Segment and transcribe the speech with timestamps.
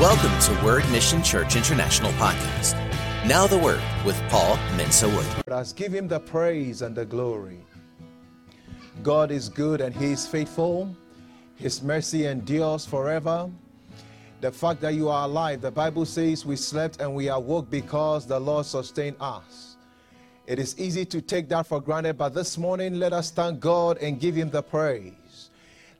[0.00, 2.74] Welcome to Word Mission Church International Podcast.
[3.28, 5.24] Now the Word with Paul Mensa Wood.
[5.46, 7.60] Let's give him the praise and the glory.
[9.04, 10.94] God is good and he is faithful.
[11.54, 13.48] His mercy endures forever.
[14.40, 18.26] The fact that you are alive, the Bible says we slept and we awoke because
[18.26, 19.76] the Lord sustained us.
[20.48, 23.98] It is easy to take that for granted, but this morning let us thank God
[23.98, 25.50] and give him the praise.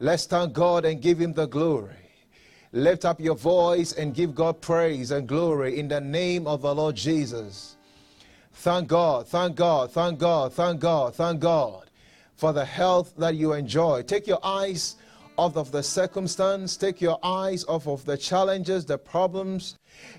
[0.01, 2.04] Let's thank God and give him the glory.
[2.75, 6.75] Lift up your voice and give God praise and glory in the name of the
[6.75, 7.77] Lord Jesus.
[8.53, 11.89] Thank God, thank God, thank God, thank God, thank God
[12.35, 14.03] for the health that you enjoy.
[14.03, 14.97] Take your eyes
[15.39, 19.77] off of the circumstance, take your eyes off of the challenges, the problems,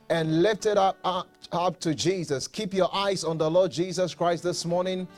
[0.10, 2.48] and lift it up, up, up to Jesus.
[2.48, 5.10] Keep your eyes on the Lord Jesus Christ this morning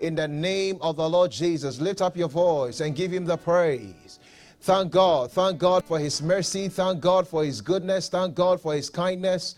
[0.00, 1.80] in the name of the Lord Jesus.
[1.80, 4.18] Lift up your voice and give him the praise.
[4.62, 5.32] Thank God.
[5.32, 6.68] Thank God for His mercy.
[6.68, 8.08] Thank God for His goodness.
[8.08, 9.56] Thank God for His kindness.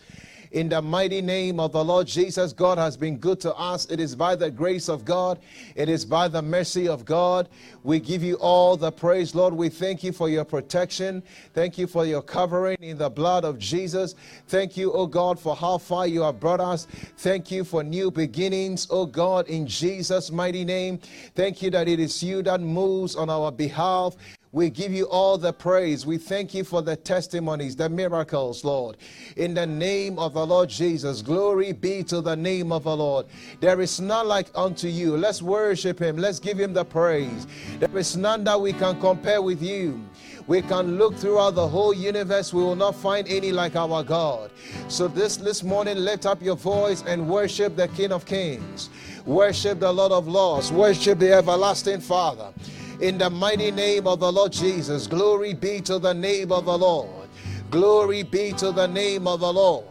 [0.51, 3.85] In the mighty name of the Lord Jesus, God has been good to us.
[3.91, 5.37] It is by the grace of God,
[5.75, 7.49] it is by the mercy of God.
[7.83, 9.53] We give you all the praise, Lord.
[9.53, 11.21] We thank you for your protection.
[11.53, 14.15] Thank you for your covering in the blood of Jesus.
[14.47, 16.87] Thank you, oh God, for how far you have brought us.
[17.17, 20.99] Thank you for new beginnings, oh God, in Jesus' mighty name.
[21.35, 24.15] Thank you that it is you that moves on our behalf.
[24.55, 26.05] We give you all the praise.
[26.05, 28.95] We thank you for the testimonies, the miracles, Lord.
[29.35, 33.25] In the name of the Lord Jesus, glory be to the name of the Lord.
[33.59, 35.17] There is none like unto you.
[35.17, 36.15] Let's worship him.
[36.15, 37.47] Let's give him the praise.
[37.81, 40.01] There is none that we can compare with you.
[40.47, 44.51] We can look throughout the whole universe, we will not find any like our God.
[44.87, 48.89] So this this morning, lift up your voice and worship the King of Kings.
[49.25, 50.71] Worship the Lord of Lords.
[50.71, 52.53] Worship the everlasting Father
[53.01, 55.07] in the mighty name of the Lord Jesus.
[55.07, 57.29] Glory be to the name of the Lord.
[57.69, 59.85] Glory be to the name of the Lord.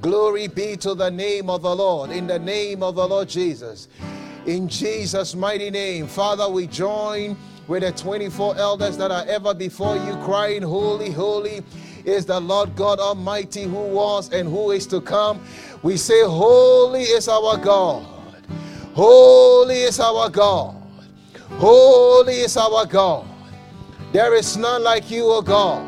[0.00, 2.10] Glory be to the name of the Lord.
[2.10, 3.88] In the name of the Lord Jesus.
[4.46, 9.96] In Jesus' mighty name, Father, we join with the 24 elders that are ever before
[9.96, 11.62] you, crying, Holy, holy
[12.04, 15.44] is the Lord God Almighty who was and who is to come.
[15.82, 18.06] We say, Holy is our God.
[18.94, 20.85] Holy is our God.
[21.52, 23.26] Holy is our God.
[24.12, 25.84] There is none like you, O God.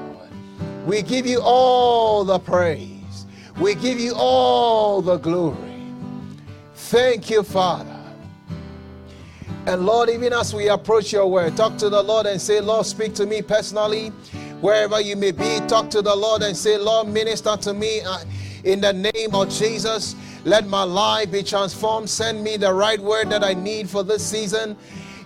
[0.86, 3.26] We give you all the praise.
[3.60, 5.56] We give you all the glory.
[6.74, 7.94] Thank you, Father.
[9.66, 12.86] And Lord, even as we approach your word, talk to the Lord and say, Lord,
[12.86, 14.08] speak to me personally.
[14.62, 18.20] Wherever you may be, talk to the Lord and say, Lord, minister to me uh,
[18.64, 20.16] in the name of Jesus.
[20.44, 22.08] Let my life be transformed.
[22.08, 24.76] Send me the right word that I need for this season.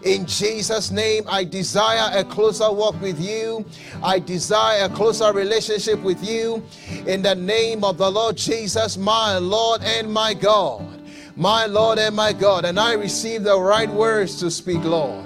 [0.02, 3.64] In Jesus' name, I desire a closer walk with you.
[4.02, 6.64] I desire a closer relationship with you.
[7.06, 10.88] In the name of the Lord Jesus, my Lord and my God.
[11.36, 12.64] My Lord and my God.
[12.64, 15.24] And I receive the right words to speak, Lord.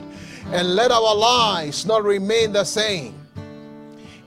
[0.52, 3.14] And let our lives not remain the same.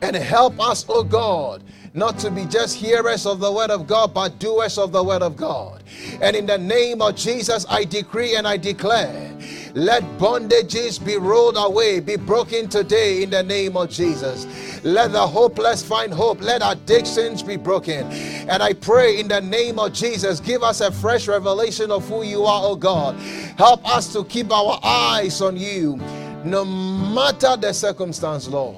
[0.02, 1.64] And help us, O oh God,
[1.94, 5.22] not to be just hearers of the word of God, but doers of the word
[5.22, 5.84] of God.
[6.22, 9.30] And in the name of Jesus, I decree and I declare
[9.76, 14.48] let bondages be rolled away, be broken today in the name of Jesus.
[14.84, 16.42] Let the hopeless find hope.
[16.42, 18.08] Let addictions be broken.
[18.50, 22.24] And I pray in the name of Jesus, give us a fresh revelation of who
[22.24, 23.16] you are, oh God.
[23.58, 25.98] Help us to keep our eyes on you
[26.44, 28.78] no matter the circumstance, Lord.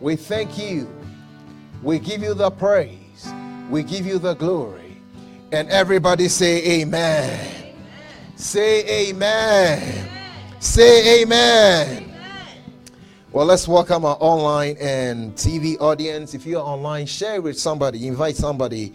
[0.00, 0.88] We thank you.
[1.84, 3.30] We give you the praise.
[3.68, 4.96] We give you the glory.
[5.52, 7.74] And everybody say, Amen.
[8.36, 9.82] Say amen.
[9.82, 10.08] amen.
[10.60, 12.04] Say amen.
[12.04, 12.14] amen.
[13.32, 16.32] Well, let's welcome our online and TV audience.
[16.32, 18.94] If you're online, share with somebody, invite somebody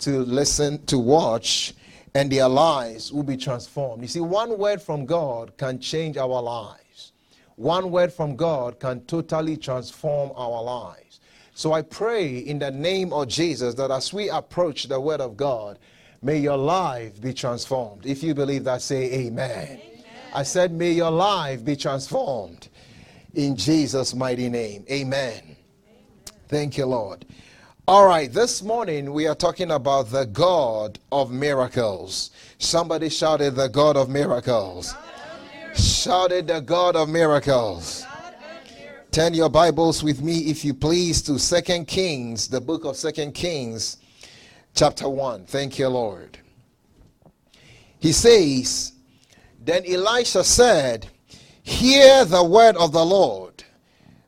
[0.00, 1.72] to listen, to watch,
[2.14, 4.02] and their lives will be transformed.
[4.02, 7.12] You see, one word from God can change our lives.
[7.56, 11.07] One word from God can totally transform our lives.
[11.58, 15.36] So I pray in the name of Jesus that as we approach the word of
[15.36, 15.78] God,
[16.22, 18.04] May your life be transformed.
[18.04, 19.66] If you believe that, say amen.
[19.66, 19.80] amen.
[20.34, 22.68] I said, May your life be transformed
[23.34, 24.84] in Jesus' mighty name.
[24.90, 25.40] Amen.
[25.44, 25.56] amen.
[26.48, 27.24] Thank you, Lord.
[27.86, 32.32] All right, this morning we are talking about the God of miracles.
[32.58, 34.92] Somebody shouted, The God of miracles.
[34.92, 35.94] God of miracles.
[35.96, 38.04] Shouted, The God of miracles.
[39.10, 43.32] Turn your Bibles with me, if you please, to Second Kings, the book of Second
[43.32, 43.96] Kings
[44.74, 45.46] chapter 1.
[45.46, 46.38] Thank you, Lord.
[47.98, 48.92] He says,
[49.64, 51.08] Then Elisha said,
[51.62, 53.64] Hear the word of the Lord.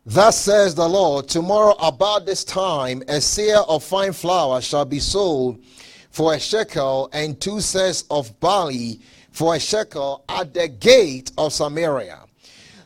[0.06, 4.98] Thus says the Lord, tomorrow about this time a seah of fine flour shall be
[4.98, 5.62] sold
[6.10, 9.00] for a shekel, and two seahs of barley
[9.30, 12.24] for a shekel at the gate of Samaria.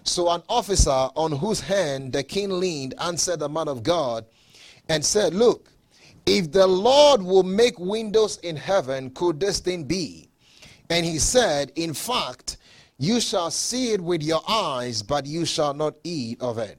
[0.05, 4.27] So an officer on whose hand the king leaned answered the man of God
[4.89, 5.71] and said, Look,
[6.27, 10.29] if the Lord will make windows in heaven, could this thing be?
[10.91, 12.59] And he said, In fact,
[12.99, 16.79] you shall see it with your eyes, but you shall not eat of it.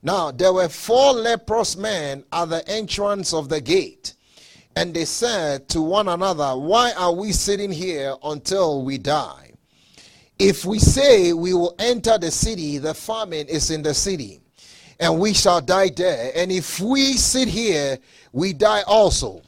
[0.00, 4.14] Now there were four leprous men at the entrance of the gate,
[4.76, 9.47] and they said to one another, Why are we sitting here until we die?
[10.38, 14.40] If we say we will enter the city, the famine is in the city,
[15.00, 16.30] and we shall die there.
[16.32, 17.98] And if we sit here,
[18.32, 19.42] we die also.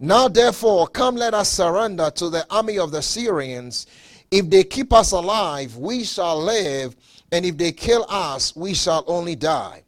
[0.00, 3.86] Now, therefore, come let us surrender to the army of the Syrians.
[4.30, 6.96] If they keep us alive, we shall live,
[7.30, 9.82] and if they kill us, we shall only die.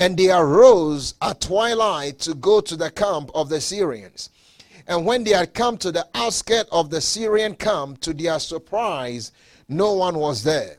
[0.00, 4.30] And they arose at twilight to go to the camp of the Syrians.
[4.86, 9.30] And when they had come to the outskirts of the Syrian camp, to their surprise,
[9.70, 10.76] no one was there.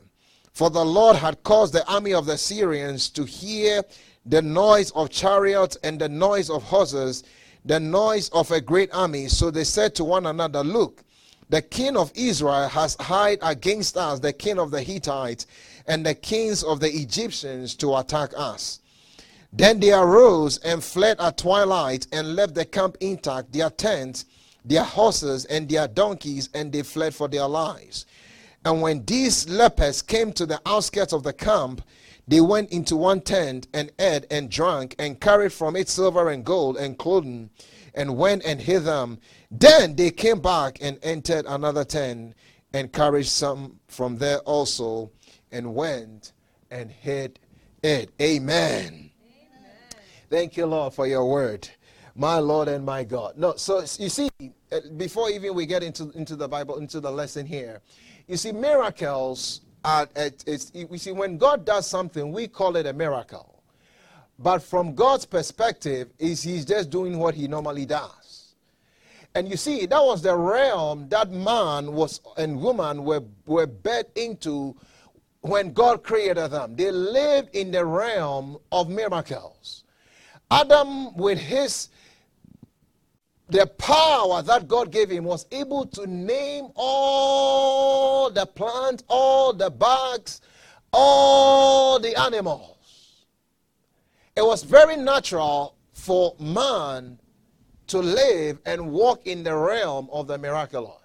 [0.52, 3.82] For the Lord had caused the army of the Syrians to hear
[4.26, 7.24] the noise of chariots and the noise of horses,
[7.64, 9.28] the noise of a great army.
[9.28, 11.04] So they said to one another, Look,
[11.48, 15.46] the king of Israel has hired against us the king of the Hittites
[15.86, 18.80] and the kings of the Egyptians to attack us.
[19.52, 24.26] Then they arose and fled at twilight and left the camp intact, their tents,
[24.64, 28.06] their horses, and their donkeys, and they fled for their lives.
[28.64, 31.82] And when these lepers came to the outskirts of the camp,
[32.28, 36.44] they went into one tent and ate and drank and carried from it silver and
[36.44, 37.50] gold and clothing
[37.94, 39.18] and went and hid them.
[39.50, 42.34] Then they came back and entered another tent
[42.72, 45.10] and carried some from there also
[45.50, 46.32] and went
[46.70, 47.38] and hid
[47.82, 48.10] it.
[48.20, 48.86] Amen.
[48.86, 49.10] Amen.
[50.30, 51.68] Thank you, Lord, for your word.
[52.14, 53.36] My Lord and my God.
[53.36, 57.10] No, so you see, uh, before even we get into, into the Bible, into the
[57.10, 57.80] lesson here,
[58.32, 62.92] you see, miracles are, it's, we see, when God does something, we call it a
[62.94, 63.62] miracle.
[64.38, 68.54] But from God's perspective, is He's just doing what He normally does.
[69.34, 74.06] And you see, that was the realm that man was and woman were, were bed
[74.14, 74.76] into
[75.42, 76.74] when God created them.
[76.74, 79.84] They lived in the realm of miracles.
[80.50, 81.88] Adam, with his
[83.52, 89.70] the power that God gave him was able to name all the plants, all the
[89.70, 90.40] bugs,
[90.90, 93.26] all the animals.
[94.34, 97.18] It was very natural for man
[97.88, 100.96] to live and walk in the realm of the miraculous.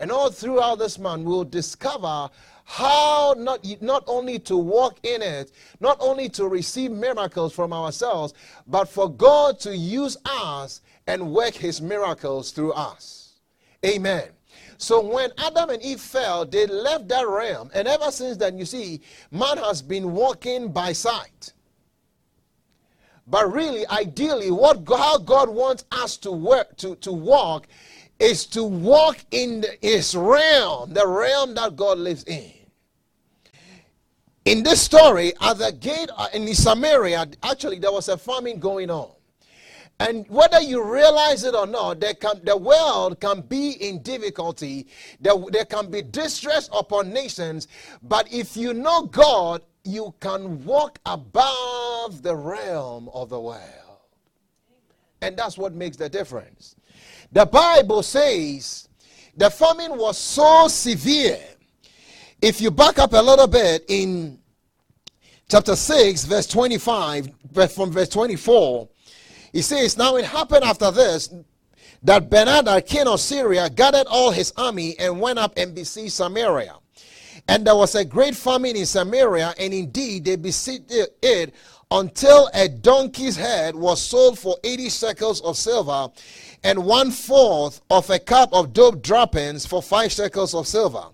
[0.00, 2.28] And all throughout this man, we'll discover
[2.64, 8.34] how not, not only to walk in it, not only to receive miracles from ourselves,
[8.66, 13.40] but for God to use us and work his miracles through us.
[13.84, 14.24] Amen.
[14.78, 17.70] So when Adam and Eve fell, they left that realm.
[17.74, 19.00] And ever since then, you see,
[19.30, 21.52] man has been walking by sight.
[23.26, 27.68] But really, ideally, what how God wants us to work to, to walk
[28.18, 32.52] is to walk in his realm, the realm that God lives in.
[34.44, 38.90] In this story, at the gate uh, in Samaria, actually there was a famine going
[38.90, 39.10] on.
[40.08, 44.88] And whether you realize it or not, can, the world can be in difficulty.
[45.20, 47.68] There, there can be distress upon nations.
[48.02, 53.60] But if you know God, you can walk above the realm of the world.
[55.20, 56.74] And that's what makes the difference.
[57.30, 58.88] The Bible says
[59.36, 61.40] the famine was so severe.
[62.40, 64.38] If you back up a little bit in
[65.48, 67.30] chapter 6, verse 25,
[67.72, 68.88] from verse 24,
[69.52, 71.32] he says, Now it happened after this
[72.02, 76.74] that Benhadad, king of Syria, gathered all his army and went up and besieged Samaria.
[77.48, 80.92] And there was a great famine in Samaria, and indeed they besieged
[81.22, 81.54] it
[81.90, 86.08] until a donkey's head was sold for 80 shekels of silver,
[86.64, 91.04] and one fourth of a cup of dove droppings for five shekels of silver.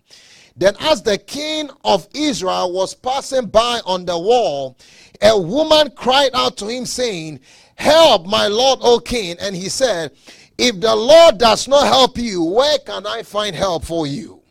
[0.57, 4.77] Then, as the king of Israel was passing by on the wall,
[5.23, 7.41] a woman cried out to him, saying,
[7.79, 9.37] Help, my Lord, O king.
[9.41, 10.13] And he said,
[10.59, 14.43] If the Lord does not help you, where can I find help for you?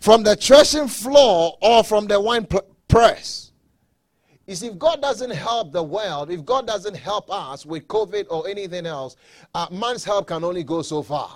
[0.00, 2.46] From the threshing floor or from the wine
[2.88, 3.52] press?
[4.48, 8.46] See, if God doesn't help the world, if God doesn't help us with COVID or
[8.48, 9.16] anything else,
[9.54, 11.30] uh, man's help can only go so far.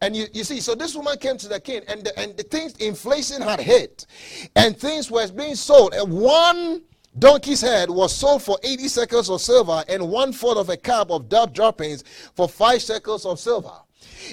[0.00, 2.42] And you, you see, so this woman came to the king, and the, and the
[2.42, 4.06] things, inflation had hit,
[4.56, 5.94] and things were being sold.
[5.94, 6.82] And one
[7.18, 11.10] donkey's head was sold for 80 shekels of silver and one fourth of a cup
[11.10, 12.04] of dove droppings
[12.34, 13.72] for five shekels of silver.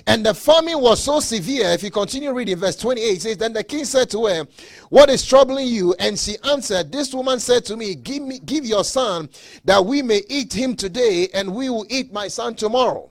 [0.08, 1.68] And the famine was so severe.
[1.70, 4.48] If you continue reading verse 28, says, Then the king said to her,
[4.90, 5.94] What is troubling you?
[6.00, 9.30] And she answered, This woman said to me, Give me give your son
[9.66, 13.10] that we may eat him today, and we will eat my son tomorrow.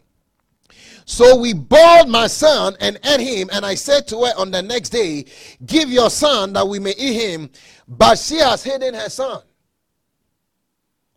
[1.04, 4.62] So we boiled my son and ate him, and I said to her on the
[4.62, 5.24] next day,
[5.66, 7.50] Give your son that we may eat him.
[7.88, 9.42] But she has hidden her son.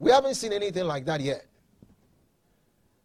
[0.04, 1.46] We haven't seen anything like that yet.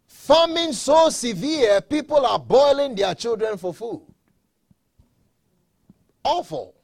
[0.08, 4.02] Famine so severe, people are boiling their children for food.
[6.24, 6.74] Awful.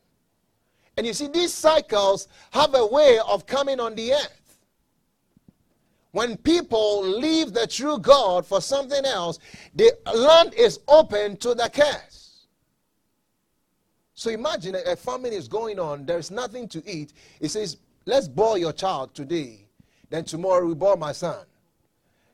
[0.96, 4.58] And you see, these cycles have a way of coming on the earth.
[6.12, 9.40] When people leave the true God for something else,
[9.74, 12.46] the land is open to the curse.
[14.14, 17.14] So imagine a famine is going on, there's nothing to eat.
[17.40, 19.63] It says, Let's boil your child today,
[20.10, 21.44] then tomorrow we boil my son.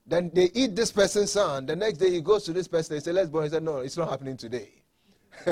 [0.06, 1.66] Then they eat this person's son.
[1.66, 3.44] The next day he goes to this person and says, Let's burn.
[3.44, 4.70] He said, No, it's not happening today.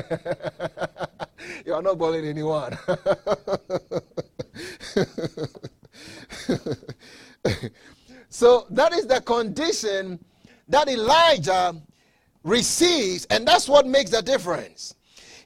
[1.65, 2.77] you are not boiling anyone.
[8.29, 10.19] so that is the condition
[10.69, 11.75] that Elijah
[12.43, 14.95] receives, and that's what makes the difference.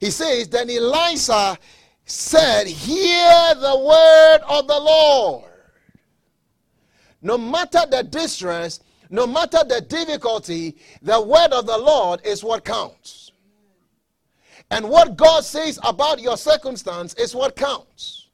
[0.00, 1.58] He says, Then Elisha
[2.06, 5.51] said, Hear the word of the Lord.
[7.22, 12.64] No matter the distress, no matter the difficulty, the word of the Lord is what
[12.64, 13.30] counts.
[14.70, 18.28] And what God says about your circumstance is what counts.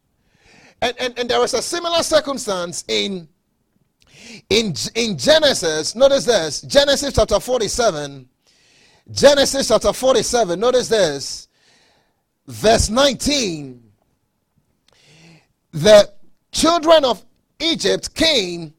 [0.80, 3.28] And, and, and there is a similar circumstance in,
[4.48, 5.96] in, in Genesis.
[5.96, 8.28] Notice this Genesis chapter 47.
[9.10, 10.60] Genesis chapter 47.
[10.60, 11.48] Notice this.
[12.46, 13.82] Verse 19.
[15.72, 16.12] The
[16.52, 17.24] children of
[17.58, 18.74] Egypt came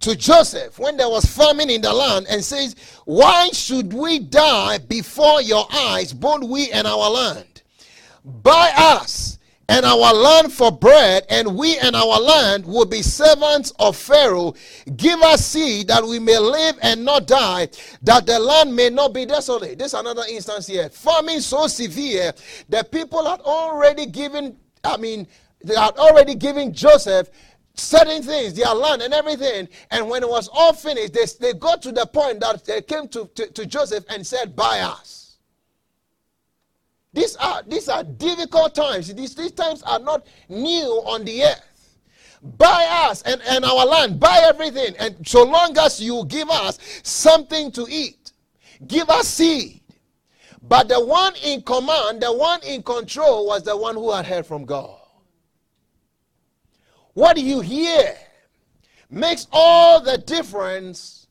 [0.00, 4.78] to Joseph when there was famine in the land and says, Why should we die
[4.78, 7.62] before your eyes, both we and our land?
[8.24, 9.38] Buy us
[9.70, 14.54] and our land for bread, and we and our land will be servants of Pharaoh.
[14.96, 17.68] Give us seed that we may live and not die,
[18.02, 19.78] that the land may not be desolate.
[19.78, 20.88] This is another instance here.
[20.88, 22.32] Famine so severe
[22.70, 25.26] the people had already given, I mean,
[25.62, 27.28] they had already given Joseph
[27.78, 29.68] certain things, their land and everything.
[29.90, 33.08] And when it was all finished, they, they got to the point that they came
[33.08, 35.18] to, to, to Joseph and said, Buy us.
[37.12, 39.12] These are, these are difficult times.
[39.12, 41.64] These, these times are not new on the earth.
[42.42, 44.94] Buy us and, and our land, buy everything.
[44.98, 48.32] And so long as you give us something to eat,
[48.86, 49.80] give us seed.
[50.62, 54.46] But the one in command, the one in control, was the one who had heard
[54.46, 54.97] from God.
[57.18, 58.16] What you hear
[59.10, 61.26] makes all the difference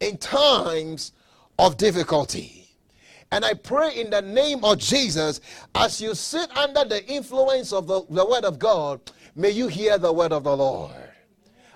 [0.00, 1.12] in times
[1.58, 2.70] of difficulty.
[3.30, 5.42] And I pray in the name of Jesus,
[5.74, 9.98] as you sit under the influence of the, the word of God, may you hear
[9.98, 11.10] the word of the Lord.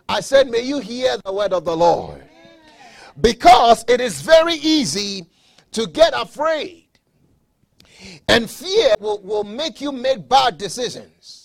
[0.09, 2.25] I said, may you hear the word of the Lord.
[3.21, 5.27] Because it is very easy
[5.73, 6.89] to get afraid.
[8.27, 11.44] And fear will, will make you make bad decisions.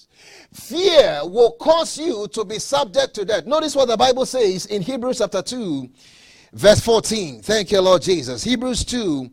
[0.54, 3.46] Fear will cause you to be subject to death.
[3.46, 5.90] Notice what the Bible says in Hebrews chapter 2,
[6.54, 7.42] verse 14.
[7.42, 8.44] Thank you, Lord Jesus.
[8.44, 9.30] Hebrews 2,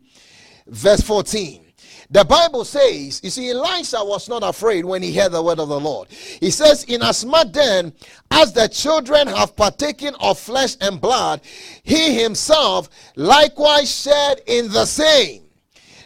[0.67, 1.63] verse 14.
[2.09, 5.67] The Bible says, you see, Elisha was not afraid when he heard the word of
[5.67, 6.07] the Lord.
[6.09, 7.91] He says, Inasmuch then
[8.31, 11.41] as the children have partaken of flesh and blood,
[11.83, 15.43] he himself likewise shared in the same,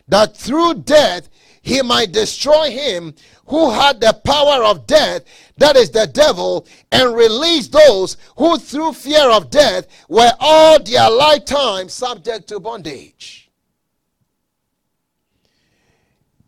[0.08, 1.30] that through death
[1.62, 3.14] he might destroy him
[3.52, 5.24] who had the power of death,
[5.58, 11.10] that is the devil, and release those who through fear of death were all their
[11.10, 13.52] lifetime subject to bondage.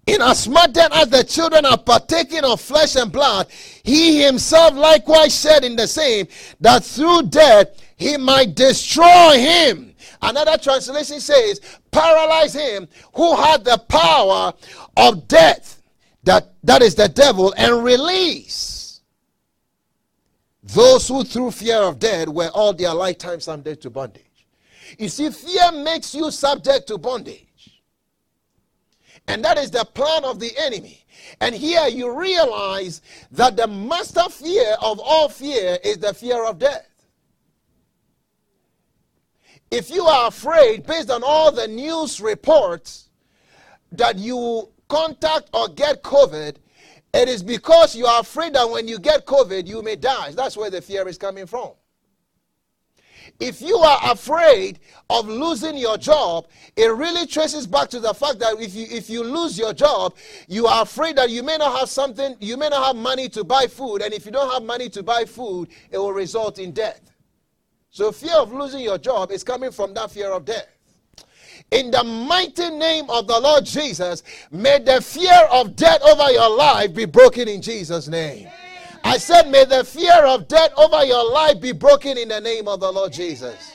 [0.08, 3.48] Inasmuch then as the children are partaking of flesh and blood,
[3.84, 6.26] he himself likewise said in the same,
[6.62, 7.68] that through death
[7.98, 9.94] he might destroy him.
[10.22, 11.60] Another translation says,
[11.92, 14.54] paralyze him who had the power
[14.96, 15.83] of death
[16.24, 19.02] that that is the devil and release.
[20.64, 24.48] Those who through fear of death were all their lifetime subject to bondage.
[24.98, 27.82] You see fear makes you subject to bondage.
[29.28, 31.06] And that is the plan of the enemy.
[31.40, 33.02] And here you realize
[33.32, 36.88] that the master fear of all fear is the fear of death.
[39.72, 43.10] If you are afraid based on all the news reports
[43.92, 46.58] that you contact or get COVID
[47.14, 50.32] It is because you are afraid that when you get COVID, you may die.
[50.32, 51.72] That's where the fear is coming from.
[53.40, 58.40] If you are afraid of losing your job, it really traces back to the fact
[58.40, 60.16] that if you if you lose your job,
[60.48, 63.44] you are afraid that you may not have something, you may not have money to
[63.44, 66.72] buy food, and if you don't have money to buy food, it will result in
[66.72, 67.12] death.
[67.92, 70.73] So fear of losing your job is coming from that fear of death.
[71.74, 76.56] In the mighty name of the Lord Jesus, may the fear of death over your
[76.56, 78.48] life be broken in Jesus' name.
[79.04, 82.68] I said, may the fear of death over your life be broken in the name
[82.68, 83.74] of the Lord Jesus.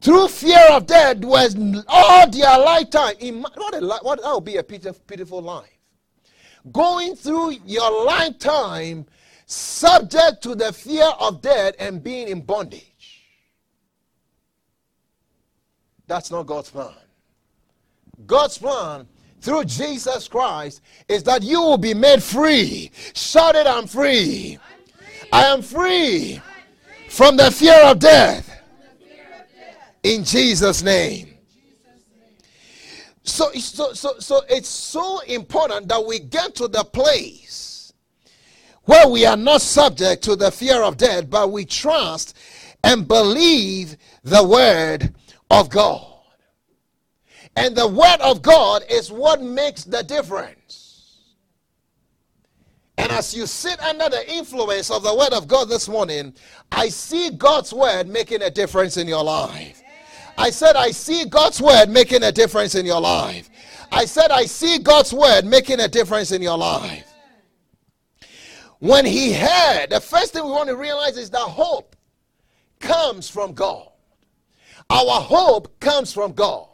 [0.00, 1.56] Through fear of death was
[1.88, 3.42] all their lifetime.
[3.42, 5.68] What, a, what that would be a pitiful life.
[6.72, 9.04] Going through your lifetime
[9.44, 12.93] subject to the fear of death and being in bondage.
[16.06, 16.94] That's not God's plan.
[18.26, 19.06] God's plan
[19.40, 22.90] through Jesus Christ is that you will be made free.
[23.14, 24.58] Shout it, I'm free.
[25.32, 26.40] I am free
[27.08, 28.50] from the fear of death.
[30.02, 31.34] In Jesus' name.
[33.22, 37.92] So, so, so, so it's so important that we get to the place
[38.84, 42.36] where we are not subject to the fear of death, but we trust
[42.82, 45.14] and believe the word
[45.60, 46.06] of God.
[47.56, 51.20] And the Word of God is what makes the difference.
[52.96, 56.34] And as you sit under the influence of the Word of God this morning,
[56.72, 59.82] I see God's Word making a difference in your life.
[60.36, 63.50] I said, I see God's Word making a difference in your life.
[63.92, 67.06] I said, I see God's Word making a difference in your life.
[68.80, 71.94] When he heard, the first thing we want to realize is that hope
[72.80, 73.88] comes from God.
[74.90, 76.68] Our hope comes from God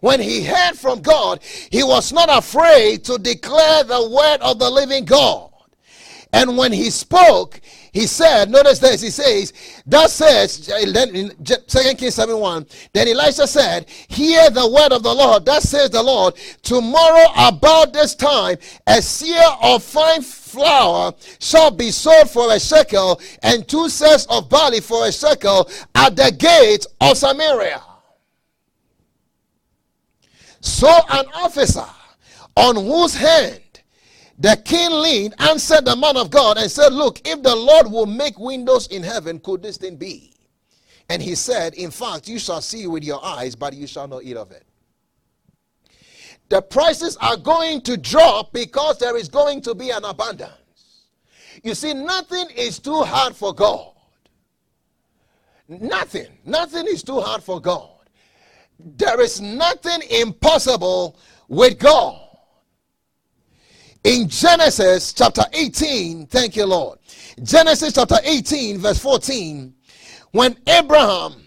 [0.00, 4.70] when he heard from God, he was not afraid to declare the word of the
[4.70, 5.50] living God.
[6.32, 7.60] And when he spoke,
[7.92, 9.52] he said, notice this, he says,
[9.86, 15.14] that says, in 2 Kings 7 1, then Elisha said, Hear the word of the
[15.14, 15.44] Lord.
[15.44, 21.90] That says the Lord, tomorrow about this time, a seah of fine flour shall be
[21.90, 26.86] sold for a shekel, and two seahs of barley for a shekel at the gate
[27.00, 27.82] of Samaria.
[30.60, 31.86] So an officer
[32.56, 33.60] on whose hand
[34.38, 38.06] the king leaned answered the man of God and said, Look, if the Lord will
[38.06, 40.32] make windows in heaven, could this thing be?
[41.08, 44.22] And he said, In fact, you shall see with your eyes, but you shall not
[44.22, 44.64] eat of it.
[46.50, 50.52] The prices are going to drop because there is going to be an abundance.
[51.64, 53.92] You see, nothing is too hard for God.
[55.68, 57.90] Nothing, nothing is too hard for God.
[58.78, 62.27] There is nothing impossible with God.
[64.04, 66.98] In Genesis chapter 18, thank you, Lord.
[67.42, 69.74] Genesis chapter 18, verse 14,
[70.30, 71.42] when Abraham,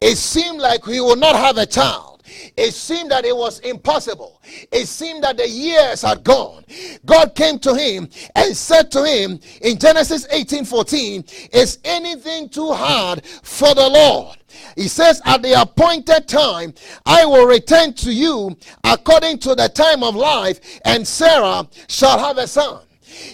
[0.00, 2.22] it seemed like he would not have a child.
[2.56, 4.42] It seemed that it was impossible.
[4.72, 6.64] It seemed that the years had gone.
[7.04, 12.72] God came to him and said to him in Genesis 18 14, Is anything too
[12.72, 14.38] hard for the Lord?
[14.76, 16.74] He says, At the appointed time,
[17.06, 22.38] I will return to you according to the time of life, and Sarah shall have
[22.38, 22.82] a son.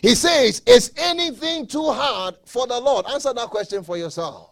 [0.02, 3.06] He says, Is anything too hard for the Lord?
[3.06, 4.50] Answer that question for yourself.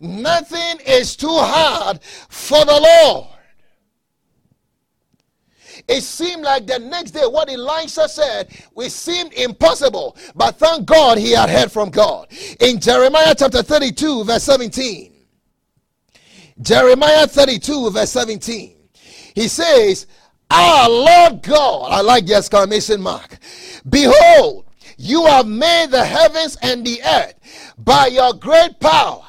[0.00, 3.37] Nothing is too hard for the Lord.
[5.88, 10.16] It seemed like the next day, what Elisha said, it seemed impossible.
[10.34, 12.28] But thank God he had heard from God.
[12.60, 15.14] In Jeremiah chapter 32, verse 17.
[16.60, 18.76] Jeremiah 32, verse 17.
[19.34, 20.06] He says,
[20.50, 23.38] Ah, Lord God, I like the exclamation mark.
[23.88, 24.66] Behold,
[24.98, 27.34] you have made the heavens and the earth
[27.78, 29.22] by your great power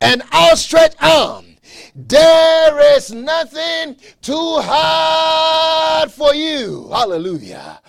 [0.00, 1.53] and outstretched arm.
[1.94, 6.88] There is nothing too hard for you.
[6.90, 7.80] Hallelujah.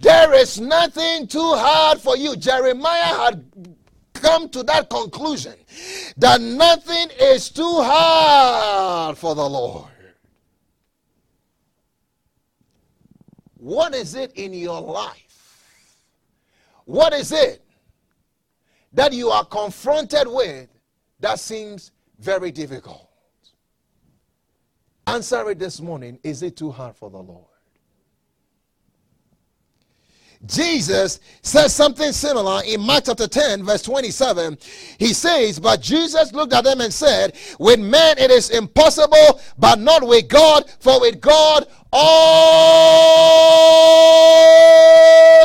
[0.00, 2.36] There is nothing too hard for you.
[2.36, 3.44] Jeremiah had
[4.12, 5.54] come to that conclusion
[6.16, 9.90] that nothing is too hard for the Lord.
[13.56, 15.64] What is it in your life?
[16.84, 17.64] What is it
[18.92, 20.68] that you are confronted with
[21.20, 23.07] that seems very difficult.
[25.08, 26.18] Answer it this morning.
[26.22, 27.46] Is it too hard for the Lord?
[30.44, 34.58] Jesus says something similar in Mark chapter 10, verse 27.
[34.98, 39.80] He says, But Jesus looked at them and said, With men it is impossible, but
[39.80, 42.28] not with God, for with God all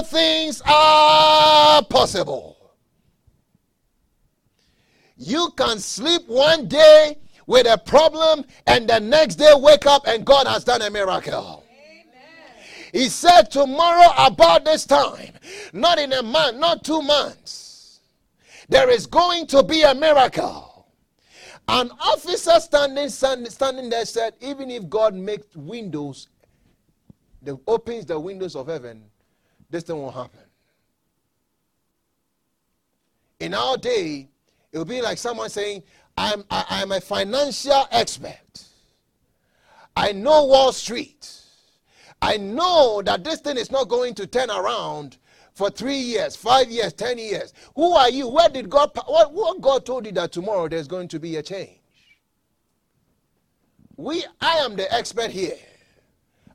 [0.04, 2.58] things are possible.
[5.16, 10.26] You can sleep one day with a problem and the next day wake up and
[10.26, 11.64] God has done a miracle.
[12.92, 15.34] He said, Tomorrow, about this time,
[15.74, 18.00] not in a month, not two months,
[18.70, 20.88] there is going to be a miracle.
[21.68, 26.28] An officer standing, standing there said, Even if God makes windows,
[27.42, 29.04] the, opens the windows of heaven,
[29.70, 30.40] this thing won't happen.
[33.40, 34.30] In our day,
[34.72, 35.84] it will be like someone saying,
[36.18, 38.64] I'm, I, I'm a financial expert.
[39.96, 41.30] I know Wall Street.
[42.22, 45.18] I know that this thing is not going to turn around
[45.54, 47.54] for three years, five years, ten years.
[47.76, 48.28] Who are you?
[48.28, 51.44] Where did God, what, what God told you that tomorrow there's going to be a
[51.44, 51.80] change?
[53.98, 55.58] We, I am the expert here.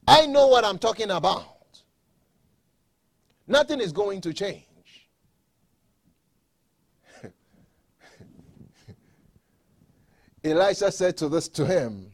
[0.06, 1.44] I know what I'm talking about.
[3.46, 4.64] Nothing is going to change.
[10.44, 12.12] Elisha said to this to him,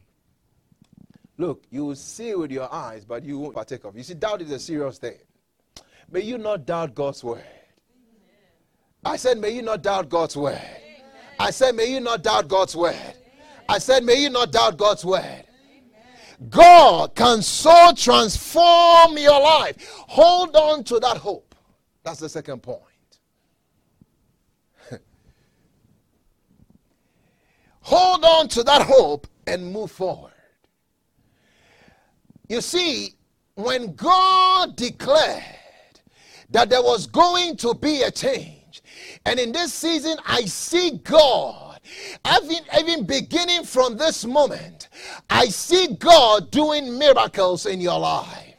[1.37, 3.95] Look, you will see with your eyes, but you won't partake of.
[3.95, 5.17] You see, doubt is a serious thing.
[6.09, 7.43] May you not doubt God's word.
[9.03, 10.61] I said, May you not doubt God's word.
[11.39, 12.95] I said, May you not doubt God's word.
[13.67, 15.43] I said, May you not doubt God's word.
[16.49, 19.75] God can so transform your life.
[20.07, 21.55] Hold on to that hope.
[22.03, 22.81] That's the second point.
[27.85, 30.31] Hold on to that hope and move forward.
[32.49, 33.13] You see,
[33.53, 35.43] when God declared
[36.49, 38.81] that there was going to be a change,
[39.23, 41.79] and in this season, I see God,
[42.41, 44.89] even, even beginning from this moment,
[45.29, 48.55] I see God doing miracles in your life.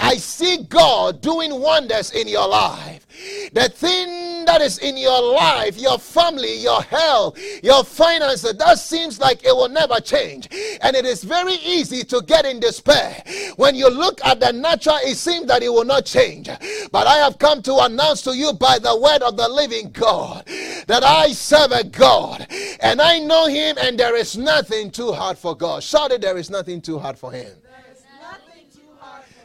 [0.00, 3.06] I see God doing wonders in your life.
[3.54, 9.20] The thing that is in your life, your family, your health, your finances, that seems
[9.20, 10.48] like it will never change.
[10.82, 13.22] And it is very easy to get in despair.
[13.56, 16.48] When you look at the natural, it seems that it will not change.
[16.90, 20.44] But I have come to announce to you by the word of the living God
[20.88, 22.48] that I serve a God
[22.80, 25.84] and I know him, and there is nothing too hard for God.
[25.84, 27.52] Shout it, there is nothing too hard for him.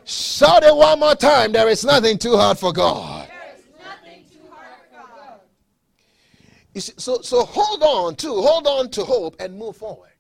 [0.05, 1.51] Shout it one more time.
[1.51, 3.27] There is nothing too hard for God.
[3.27, 3.35] You
[6.81, 10.11] see, so, so hold on to, hold on to hope and move forward.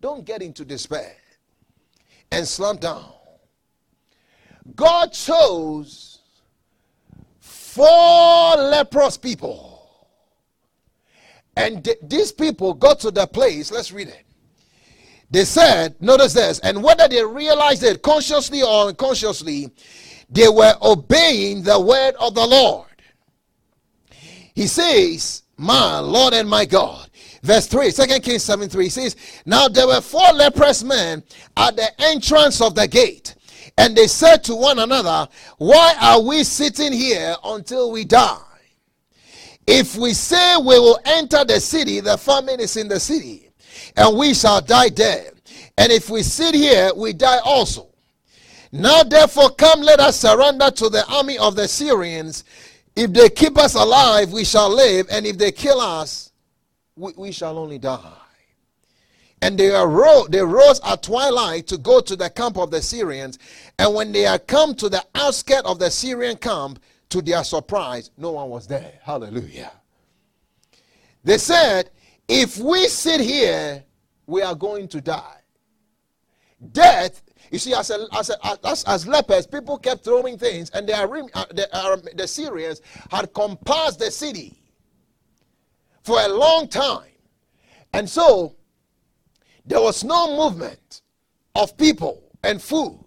[0.00, 1.16] Don't get into despair
[2.30, 3.12] and slump down.
[4.74, 6.20] God chose
[7.40, 10.08] four leprous people.
[11.56, 14.24] And th- these people got to the place, let's read it.
[15.30, 19.70] They said, notice this, and whether they realized it consciously or unconsciously,
[20.28, 22.88] they were obeying the word of the Lord.
[24.54, 27.08] He says, My Lord and my God.
[27.42, 31.22] Verse 3, 2 Kings 7 3 says, Now there were four leprous men
[31.56, 33.34] at the entrance of the gate,
[33.78, 38.38] and they said to one another, Why are we sitting here until we die?
[39.66, 43.52] If we say we will enter the city, the famine is in the city
[43.96, 45.32] and we shall die dead.
[45.78, 47.88] And if we sit here, we die also.
[48.72, 52.44] Now, therefore, come, let us surrender to the army of the Syrians.
[52.94, 56.32] If they keep us alive, we shall live, and if they kill us,
[56.96, 58.12] we, we shall only die.
[59.40, 63.38] And they arose, they rose at twilight to go to the camp of the Syrians.
[63.78, 66.78] And when they had come to the outskirts of the Syrian camp,
[67.08, 69.00] to their surprise, no one was there.
[69.02, 69.72] Hallelujah.
[71.24, 71.90] They said,
[72.26, 73.84] if we sit here,
[74.26, 75.40] we are going to die.
[76.72, 80.88] Death, you see, as, a, as, a, as, as lepers, people kept throwing things, and
[80.88, 84.56] the, uh, the, the Syrians had compassed the city
[86.02, 87.10] for a long time.
[87.92, 88.56] And so,
[89.66, 91.02] there was no movement
[91.54, 92.98] of people and food.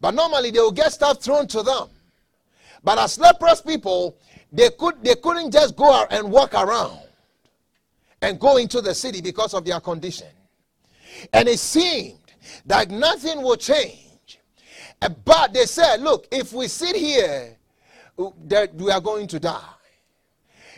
[0.00, 1.88] But normally, they would get stuff thrown to them.
[2.82, 4.16] But as leprous people,
[4.52, 7.00] they, could, they couldn't just go out and walk around
[8.22, 10.28] and go into the city because of their condition.
[11.32, 12.27] And it seemed
[12.66, 14.40] that nothing will change.
[15.00, 17.56] Uh, but they said, look, if we sit here,
[18.18, 18.30] uh,
[18.74, 19.60] we are going to die.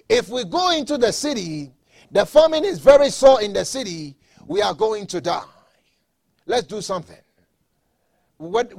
[0.09, 1.73] If we go into the city,
[2.11, 5.45] the famine is very sore in the city, we are going to die.
[6.47, 7.17] Let's do something.
[8.37, 8.73] What,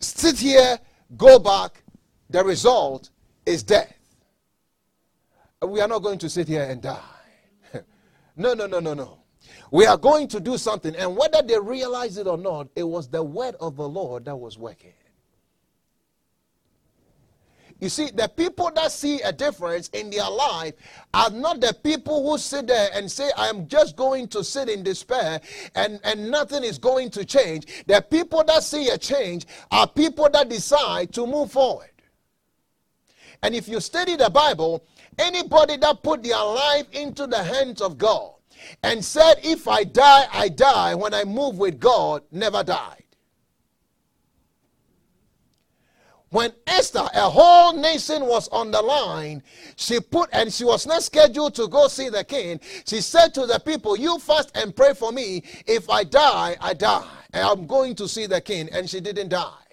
[0.00, 0.78] sit here,
[1.16, 1.82] go back,
[2.30, 3.10] the result
[3.46, 3.92] is death.
[5.62, 7.00] We are not going to sit here and die.
[8.36, 9.18] no, no, no, no, no.
[9.70, 13.08] We are going to do something, and whether they realize it or not, it was
[13.08, 14.92] the word of the Lord that was working.
[17.80, 20.74] You see, the people that see a difference in their life
[21.12, 24.68] are not the people who sit there and say, I am just going to sit
[24.68, 25.40] in despair
[25.74, 27.84] and, and nothing is going to change.
[27.86, 31.90] The people that see a change are people that decide to move forward.
[33.42, 34.86] And if you study the Bible,
[35.18, 38.32] anybody that put their life into the hands of God
[38.82, 43.04] and said, If I die, I die, when I move with God, never died.
[46.34, 49.40] when Esther, a whole nation was on the line,
[49.76, 52.58] she put, and she was not scheduled to go see the king.
[52.88, 55.44] She said to the people, You fast and pray for me.
[55.64, 57.06] If I die, I die.
[57.32, 58.68] And I'm going to see the king.
[58.72, 59.63] And she didn't die.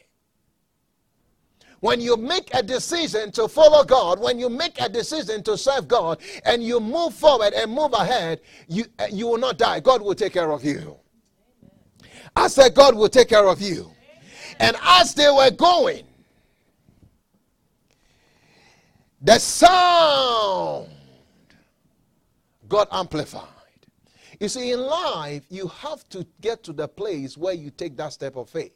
[1.81, 5.87] When you make a decision to follow God, when you make a decision to serve
[5.87, 9.79] God, and you move forward and move ahead, you, uh, you will not die.
[9.79, 10.97] God will take care of you.
[12.35, 13.91] I said, God will take care of you.
[14.59, 16.05] And as they were going,
[19.23, 20.89] The sound
[22.67, 23.47] got amplified.
[24.39, 28.13] You see, in life, you have to get to the place where you take that
[28.13, 28.73] step of faith.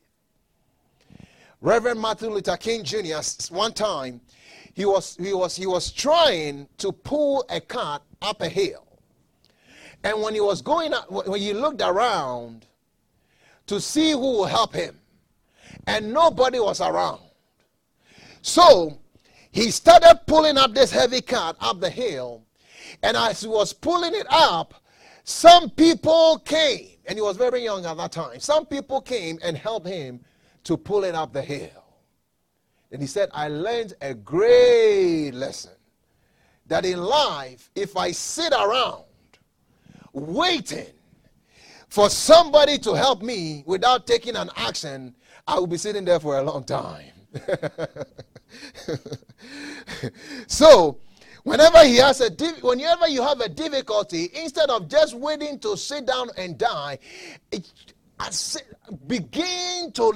[1.65, 3.21] Reverend Martin Luther King Jr.
[3.49, 4.21] one time
[4.75, 8.85] he was he was he was trying to pull a cart up a hill.
[10.03, 12.67] And when he was going up, when he looked around
[13.65, 14.99] to see who will help him,
[15.87, 17.21] and nobody was around.
[18.43, 18.99] So
[19.49, 22.43] he started pulling up this heavy cart up the hill.
[23.01, 24.75] And as he was pulling it up,
[25.23, 28.39] some people came, and he was very young at that time.
[28.39, 30.19] Some people came and helped him
[30.65, 31.83] to pull it up the hill.
[32.91, 35.71] And he said, I learned a great lesson
[36.67, 39.03] that in life, if I sit around
[40.13, 40.93] waiting
[41.89, 45.15] for somebody to help me without taking an action,
[45.47, 47.11] I will be sitting there for a long time.
[50.47, 50.97] so,
[51.43, 52.29] whenever he has a
[52.61, 56.97] whenever you have a difficulty, instead of just waiting to sit down and die,
[57.51, 57.69] it,
[59.07, 60.11] begin to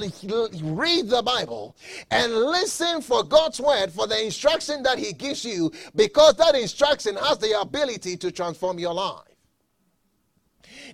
[0.63, 1.75] read the Bible
[2.12, 7.15] and listen for God's word for the instruction that He gives you because that instruction
[7.17, 9.23] has the ability to transform your life.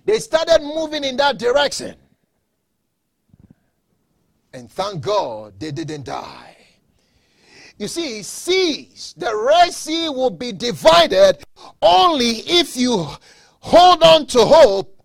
[0.04, 1.96] They started moving in that direction.
[4.52, 6.56] And thank God they didn't die.
[7.78, 11.44] You see, seas, the Red Sea will be divided
[11.82, 13.06] only if you
[13.60, 14.95] hold on to hope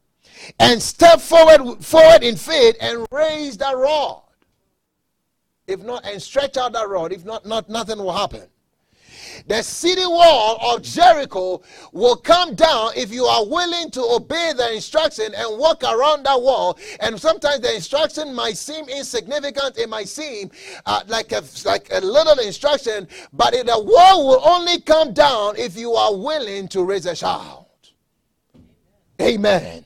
[0.60, 4.24] and step forward, forward in faith and raise that rod.
[5.68, 7.12] If not, and stretch out that rod.
[7.12, 8.48] If not, not nothing will happen.
[9.48, 11.62] The city wall of Jericho
[11.92, 16.42] will come down if you are willing to obey the instruction and walk around that
[16.42, 16.78] wall.
[17.00, 20.52] And sometimes the instruction might seem insignificant, it might seem
[20.86, 25.78] uh, like, a, like a little instruction, but the wall will only come down if
[25.78, 27.68] you are willing to raise a shout.
[29.20, 29.86] Amen.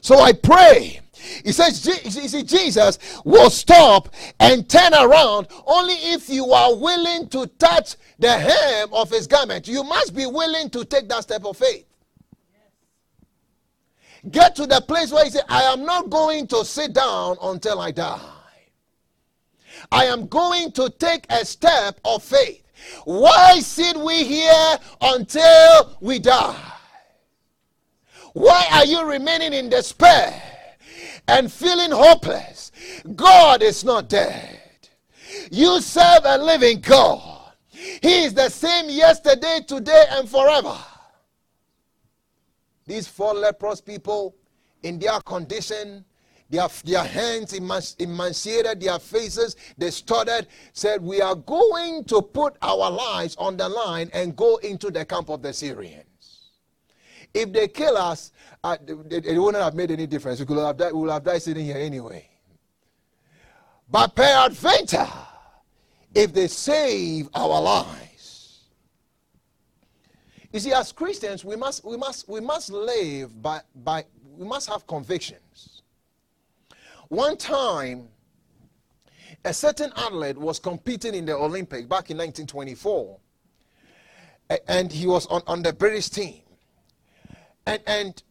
[0.00, 1.00] So I pray
[1.44, 7.28] he says, you see, Jesus will stop and turn around only if you are willing
[7.28, 9.68] to touch the hem of his garment.
[9.68, 11.84] You must be willing to take that step of faith.
[14.30, 17.80] Get to the place where you say, I am not going to sit down until
[17.80, 18.20] I die.
[19.92, 22.64] I am going to take a step of faith.
[23.04, 26.77] Why sit we here until we die?
[28.38, 30.42] Why are you remaining in despair?
[31.28, 32.72] and feeling hopeless,
[33.14, 34.60] God is not dead.
[35.50, 37.52] You serve a living God.
[37.70, 40.76] He is the same yesterday, today, and forever.
[42.86, 44.34] These four leprous people,
[44.82, 46.04] in their condition,
[46.48, 53.36] their, their hands emaciated, their faces distorted, said, We are going to put our lives
[53.36, 56.07] on the line and go into the camp of the Syrians.
[57.38, 58.32] If they kill us,
[58.64, 60.40] it, it, wouldn't have made any difference.
[60.40, 62.28] We, could have died, we would have died sitting here anyway.
[63.88, 65.06] But peradventure,
[66.12, 68.62] if they save our lives.
[70.52, 74.04] You see, as Christians, we must, we must, we must live by, by,
[74.36, 75.82] we must have convictions.
[77.06, 78.08] One time,
[79.44, 83.16] a certain athlete was competing in the Olympics back in 1924,
[84.66, 86.42] and he was on, on the British team.
[87.68, 88.22] And, and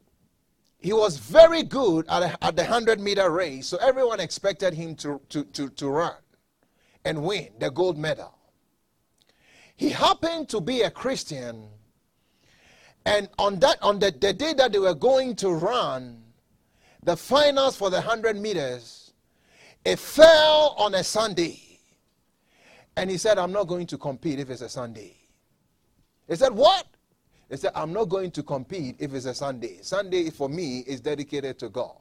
[0.79, 4.95] he was very good at, a, at the 100 meter race, so everyone expected him
[4.95, 6.15] to, to, to, to run.
[7.05, 8.33] and win the gold medal.
[9.75, 11.69] He happened to be a Christian,
[13.05, 16.23] and on that on the, the day that they were going to run
[17.03, 19.13] the finals for the 100 meters,
[19.85, 21.61] it fell on a Sunday.
[22.97, 25.15] And he said, I'm not going to compete if it's a Sunday.
[26.27, 26.87] He said, What?
[27.49, 29.79] He said, I'm not going to compete if it's a Sunday.
[29.81, 31.95] Sunday for me is dedicated to God.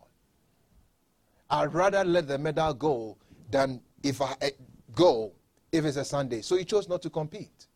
[1.49, 3.17] I'd rather let the medal go
[3.51, 4.51] than if I eh,
[4.95, 5.33] go
[5.71, 6.43] if it's a Sunday.
[6.43, 7.67] So he chose not to compete.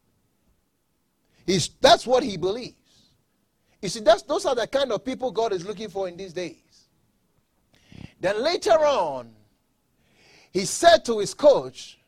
[1.46, 2.74] He's, that's what he believes.
[3.80, 6.32] You see, that's, those are the kind of people God is looking for in these
[6.32, 6.88] days.
[8.20, 9.30] Then later on,
[10.52, 11.99] he said to his coach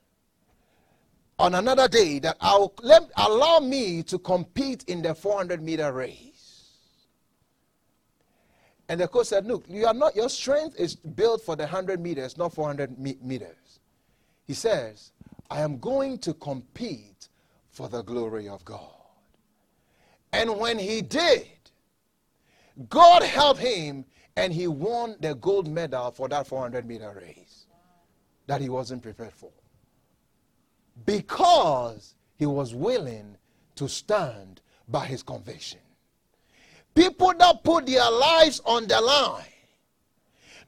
[1.43, 6.69] on another day that I'll let, allow me to compete in the 400 meter race.
[8.89, 11.99] And the coach said, Look, you are not, your strength is built for the 100
[11.99, 13.81] meters, not 400 me- meters.
[14.47, 15.11] He says,
[15.51, 17.29] I am going to compete
[17.71, 18.95] for the glory of God.
[20.33, 21.49] And when he did,
[22.89, 24.05] God helped him
[24.37, 27.67] and he won the gold medal for that 400 meter race
[28.47, 29.51] that he wasn't prepared for.
[31.05, 33.37] Because he was willing
[33.77, 35.81] to stand by his conviction.
[36.95, 39.45] People that put their lives on the line,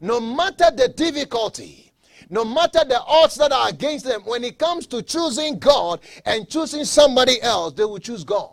[0.00, 1.92] no matter the difficulty,
[2.30, 6.48] no matter the odds that are against them, when it comes to choosing God and
[6.48, 8.50] choosing somebody else, they will choose God.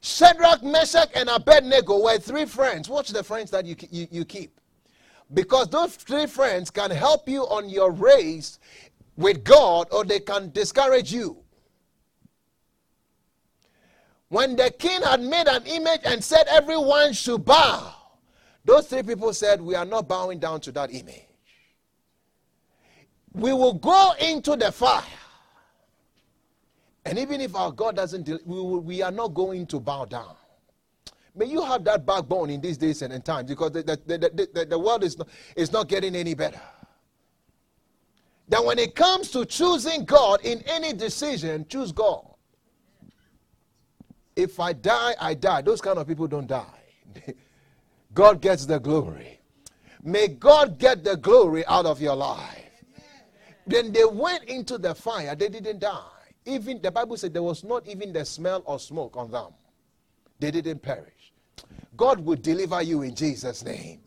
[0.00, 2.88] Shadrach, Meshach, and Abednego were three friends.
[2.88, 4.60] Watch the friends that you, you, you keep.
[5.32, 8.60] Because those three friends can help you on your race
[9.16, 11.38] with God or they can discourage you.
[14.28, 17.94] When the king had made an image and said everyone should bow,
[18.64, 21.22] those three people said, We are not bowing down to that image.
[23.32, 25.02] We will go into the fire.
[27.04, 30.34] And even if our God doesn't, we, will, we are not going to bow down.
[31.36, 34.64] May you have that backbone in these days and times because the, the, the, the,
[34.64, 36.60] the world is not, is not getting any better.
[38.48, 42.24] That when it comes to choosing God in any decision, choose God.
[44.36, 45.62] If I die, I die.
[45.62, 46.64] Those kind of people don't die.
[48.14, 49.40] God gets the glory.
[50.02, 52.62] May God get the glory out of your life.
[53.66, 56.00] Then they went into the fire, they didn't die.
[56.44, 59.48] Even the Bible said there was not even the smell of smoke on them.
[60.38, 61.32] They didn't perish.
[61.96, 64.00] God will deliver you in Jesus' name.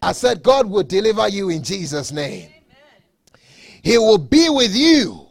[0.00, 2.50] I said, God will deliver you in Jesus' name.
[3.86, 5.28] He will be with you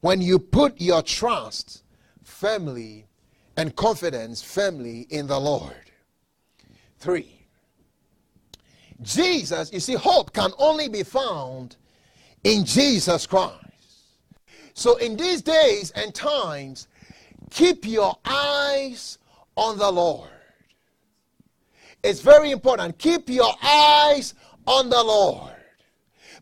[0.00, 1.82] when you put your trust
[2.22, 3.06] firmly
[3.56, 5.90] and confidence firmly in the Lord.
[7.00, 7.44] Three,
[9.00, 11.74] Jesus, you see, hope can only be found
[12.44, 13.56] in Jesus Christ.
[14.74, 16.86] So, in these days and times,
[17.50, 19.18] keep your eyes
[19.56, 20.30] on the Lord.
[22.04, 22.98] It's very important.
[22.98, 25.56] Keep your eyes on the Lord.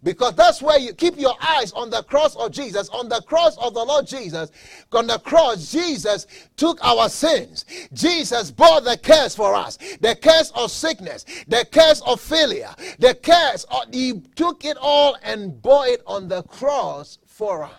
[0.03, 3.59] Because that's where you keep your eyes on the cross of Jesus, on the cross
[3.59, 4.51] of the Lord Jesus.
[4.93, 7.67] On the cross, Jesus took our sins.
[7.93, 13.15] Jesus bore the curse for us the curse of sickness, the curse of failure, the
[13.15, 13.65] curse.
[13.65, 17.73] Of, he took it all and bore it on the cross for us.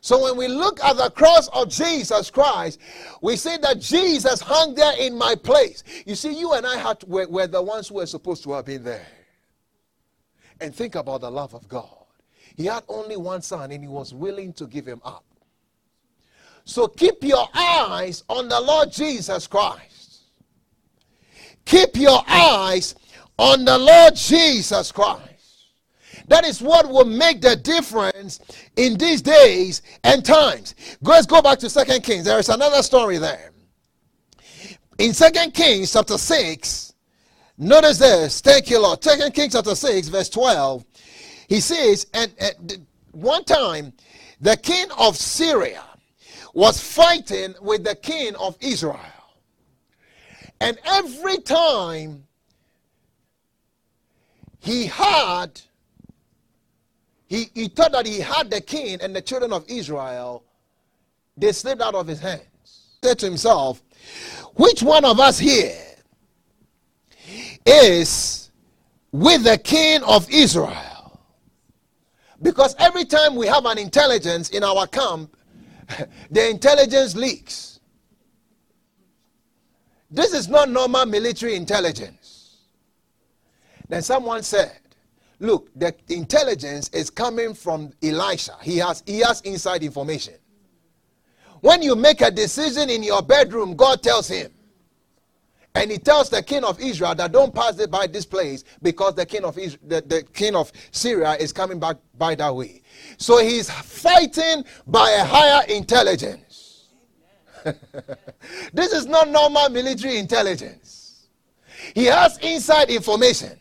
[0.00, 2.78] So when we look at the cross of Jesus Christ,
[3.20, 5.82] we see that Jesus hung there in my place.
[6.06, 8.66] You see, you and I had were, were the ones who were supposed to have
[8.66, 9.06] been there.
[10.60, 11.88] And think about the love of God.
[12.56, 15.24] He had only one son and he was willing to give him up.
[16.64, 20.22] So keep your eyes on the Lord Jesus Christ.
[21.64, 22.94] Keep your eyes
[23.38, 25.22] on the Lord Jesus Christ.
[26.26, 28.40] That is what will make the difference
[28.76, 30.74] in these days and times.
[31.00, 32.26] Let's go back to Second Kings.
[32.26, 33.52] There is another story there.
[34.98, 36.87] In Second Kings chapter 6,
[37.58, 38.40] Notice this.
[38.40, 39.02] Thank you, Lord.
[39.02, 40.84] Second Kings chapter 6, verse 12.
[41.48, 43.92] He says, and, and one time
[44.40, 45.82] the king of Syria
[46.54, 49.00] was fighting with the king of Israel.
[50.60, 52.24] And every time
[54.60, 55.60] he had,
[57.26, 60.44] he, he thought that he had the king and the children of Israel,
[61.36, 62.44] they slipped out of his hands.
[63.02, 63.82] Said to himself,
[64.54, 65.87] Which one of us here
[67.68, 68.50] is
[69.12, 71.20] with the king of Israel.
[72.40, 75.36] Because every time we have an intelligence in our camp,
[76.30, 77.80] the intelligence leaks.
[80.10, 82.56] This is not normal military intelligence.
[83.88, 84.78] Then someone said,
[85.38, 88.56] look, the intelligence is coming from Elisha.
[88.62, 90.34] He has he has inside information.
[91.60, 94.52] When you make a decision in your bedroom, God tells him.
[95.78, 99.24] And he tells the king of Israel that don't pass by this place because the
[99.24, 102.82] king of Israel, the, the king of Syria is coming back by that way.
[103.16, 106.88] So he's fighting by a higher intelligence.
[108.72, 111.28] this is not normal military intelligence.
[111.94, 113.60] He has inside information.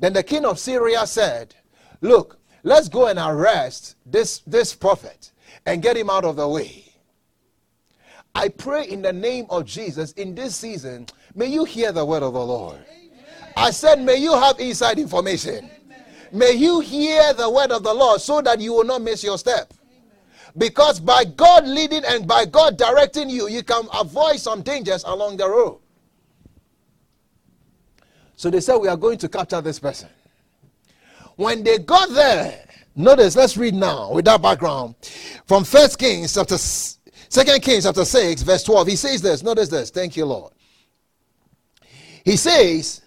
[0.00, 1.54] Then the king of Syria said,
[2.00, 5.30] Look, let's go and arrest this, this prophet
[5.66, 6.91] and get him out of the way.
[8.34, 12.22] I pray in the name of Jesus in this season, may you hear the word
[12.22, 12.78] of the Lord.
[13.56, 15.68] I said, may you have inside information.
[16.32, 19.36] May you hear the word of the Lord so that you will not miss your
[19.36, 19.74] step.
[20.56, 25.36] Because by God leading and by God directing you, you can avoid some dangers along
[25.36, 25.78] the road.
[28.36, 30.08] So they said, We are going to capture this person.
[31.36, 32.66] When they got there,
[32.96, 34.94] notice, let's read now with that background
[35.46, 36.58] from First Kings chapter
[37.32, 38.88] Second Kings chapter 6, verse 12.
[38.88, 39.42] He says this.
[39.42, 39.88] Notice this.
[39.88, 40.52] Thank you, Lord.
[42.26, 43.00] He says,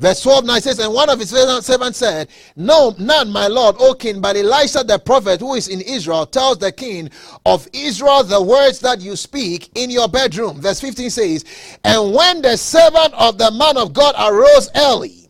[0.00, 3.94] Verse 12 9 says, And one of his servants said, No, none, my lord, O
[3.94, 7.10] king, but Elisha the prophet who is in Israel tells the king
[7.46, 10.60] of Israel the words that you speak in your bedroom.
[10.60, 11.44] Verse 15 says,
[11.84, 15.25] And when the servant of the man of God arose early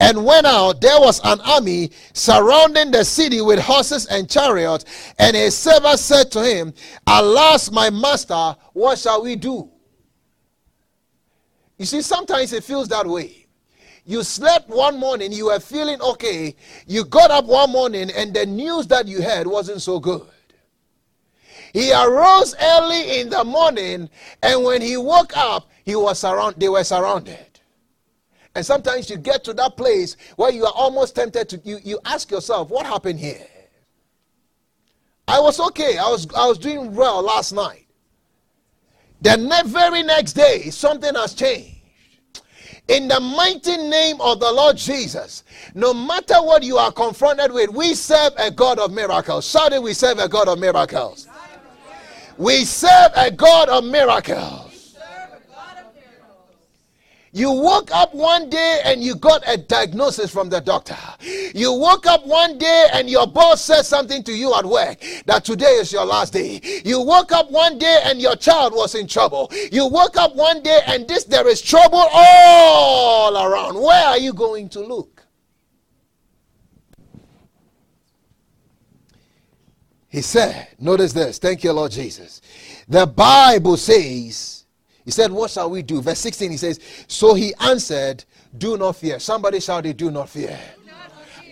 [0.00, 4.84] and went out, there was an army surrounding the city with horses and chariots.
[5.18, 6.74] And his servant said to him,
[7.06, 9.70] Alas, my master, what shall we do?
[11.78, 13.44] You see, sometimes it feels that way
[14.06, 16.54] you slept one morning, you were feeling okay.
[16.86, 20.26] You got up one morning, and the news that you heard wasn't so good.
[21.72, 24.10] He arose early in the morning,
[24.42, 27.53] and when he woke up, he was surround, they were surrounded.
[28.54, 31.98] And sometimes you get to that place where you are almost tempted to you, you
[32.04, 33.46] ask yourself, what happened here?
[35.26, 35.98] I was okay.
[35.98, 37.86] I was I was doing well last night.
[39.22, 41.70] The ne- very next day, something has changed.
[42.88, 45.42] In the mighty name of the Lord Jesus,
[45.74, 49.48] no matter what you are confronted with, we serve a God of miracles.
[49.48, 51.26] Shout it, we serve a God of miracles.
[52.36, 54.63] We serve a God of miracles.
[57.34, 60.96] You woke up one day and you got a diagnosis from the doctor.
[61.52, 65.44] You woke up one day and your boss said something to you at work that
[65.44, 66.60] today is your last day.
[66.84, 69.50] You woke up one day and your child was in trouble.
[69.72, 73.82] You woke up one day and this there is trouble all around.
[73.82, 75.26] Where are you going to look?
[80.08, 81.38] He said, notice this.
[81.40, 82.40] Thank you, Lord Jesus.
[82.86, 84.53] The Bible says,
[85.04, 86.00] he said, What shall we do?
[86.00, 88.24] Verse 16, he says, So he answered,
[88.56, 89.18] Do not fear.
[89.20, 90.58] Somebody shouted, Do not fear.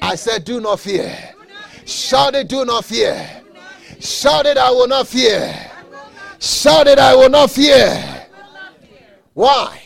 [0.00, 1.16] I said, Do not fear.
[1.84, 3.42] Shouted, Do not fear.
[4.00, 5.70] Shouted, I will not fear.
[6.40, 8.26] Shouted, I will not fear.
[9.34, 9.80] Why?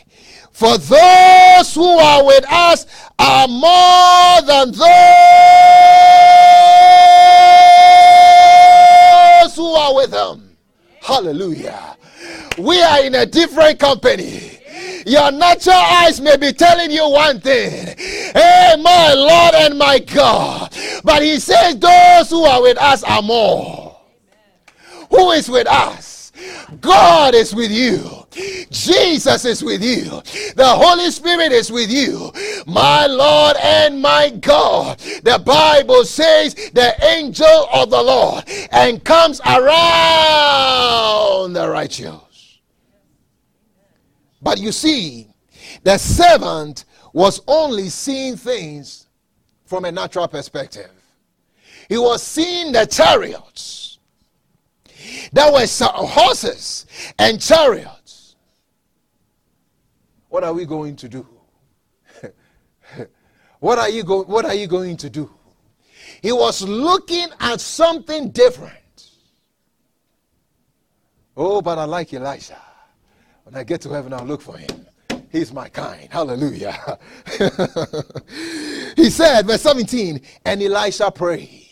[0.52, 2.86] For those who are with us
[3.18, 4.86] are more than those
[9.54, 10.56] who are with them.
[11.02, 11.95] Hallelujah.
[12.59, 14.59] We are in a different company.
[15.07, 17.97] Your natural eyes may be telling you one thing.
[17.97, 20.72] Hey, my Lord and my God.
[21.05, 24.01] But he says, Those who are with us are more.
[25.11, 26.33] Who is with us?
[26.81, 28.15] God is with you.
[28.70, 30.05] Jesus is with you.
[30.55, 32.32] The Holy Spirit is with you.
[32.66, 34.99] My Lord and my God.
[34.99, 39.64] The Bible says the angel of the Lord and comes around
[41.55, 42.61] the righteous.
[44.43, 45.28] But you see,
[45.82, 49.07] the servant was only seeing things
[49.64, 50.91] from a natural perspective.
[51.89, 53.99] He was seeing the chariots.
[55.32, 56.87] There were horses
[57.18, 57.95] and chariots.
[60.37, 61.26] What are we going to do?
[63.59, 65.30] what are you go- what are you going to do?
[66.20, 69.12] He was looking at something different.
[71.39, 72.61] Oh, but I like Elisha.
[73.45, 74.87] When I get to heaven, I'll look for him.
[75.32, 76.07] He's my kind.
[76.12, 76.99] Hallelujah.
[78.95, 81.66] he said, verse 17, and Elisha prayed.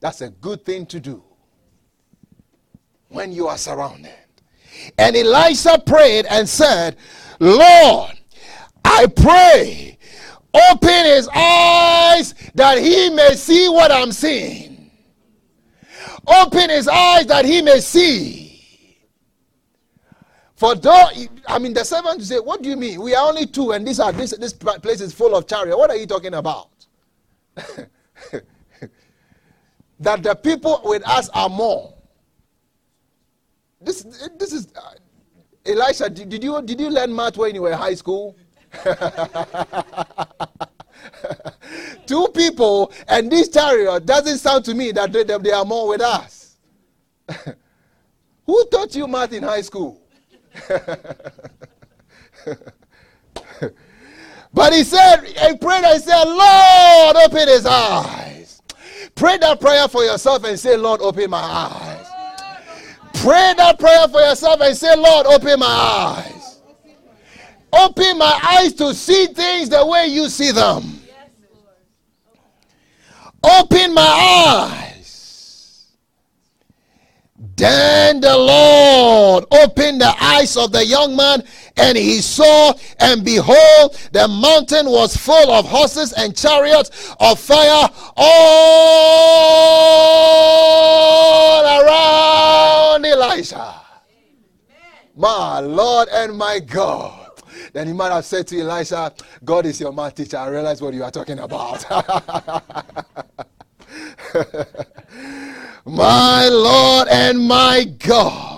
[0.00, 1.22] That's a good thing to do
[3.10, 4.27] when you are surrounded.
[4.96, 6.96] And Elisha prayed and said,
[7.40, 8.12] Lord,
[8.84, 9.98] I pray,
[10.70, 14.90] open his eyes that he may see what I'm seeing.
[16.26, 18.48] Open his eyes that he may see
[20.58, 21.06] For though,
[21.46, 23.00] I mean, the servant say, What do you mean?
[23.00, 25.78] We are only two, and this, are, this, this place is full of chariot.
[25.78, 26.70] What are you talking about?
[30.00, 31.94] that the people with us are more.
[33.80, 34.02] This,
[34.38, 34.94] this is uh,
[35.64, 36.10] Elisha.
[36.10, 38.36] Did, did, you did you learn math when you were in high school?
[42.06, 46.00] Two people and this chariot doesn't sound to me that they, they are more with
[46.00, 46.56] us.
[48.46, 50.00] Who taught you math in high school?
[54.52, 58.62] but he said, he prayed and said, Lord, open his eyes.
[59.14, 61.87] Pray that prayer for yourself and say, Lord, open my eyes.
[63.20, 66.60] Pray that prayer for yourself and say, Lord, open my eyes.
[67.72, 71.00] Open my eyes to see things the way you see them.
[73.42, 75.94] Open my eyes.
[77.56, 81.42] Then the Lord opened the eyes of the young man,
[81.78, 87.88] and he saw, and behold, the mountain was full of horses and chariots of fire
[88.16, 89.44] all
[91.82, 93.74] around Elisha.
[95.16, 97.26] My Lord and my God.
[97.72, 99.12] Then he might have said to Elisha,
[99.44, 100.36] God is your math teacher.
[100.36, 101.84] I realize what you are talking about.
[105.84, 108.57] my Lord and my God.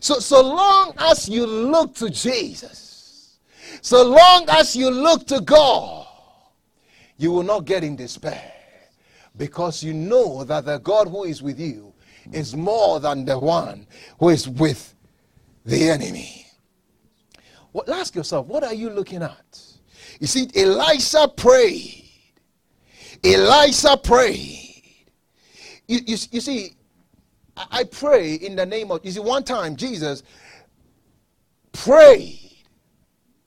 [0.00, 3.38] So, so long as you look to Jesus,
[3.80, 6.06] so long as you look to God,
[7.16, 8.52] you will not get in despair
[9.36, 11.92] because you know that the God who is with you
[12.32, 13.86] is more than the one
[14.18, 14.94] who is with
[15.64, 16.46] the enemy.
[17.72, 19.62] Well, ask yourself, what are you looking at?
[20.20, 22.04] You see, Elisha prayed.
[23.22, 24.82] Elisha prayed.
[25.86, 26.72] You, you, you see,
[27.70, 30.22] I, pray in the name of, you see, one time Jesus
[31.72, 32.56] prayed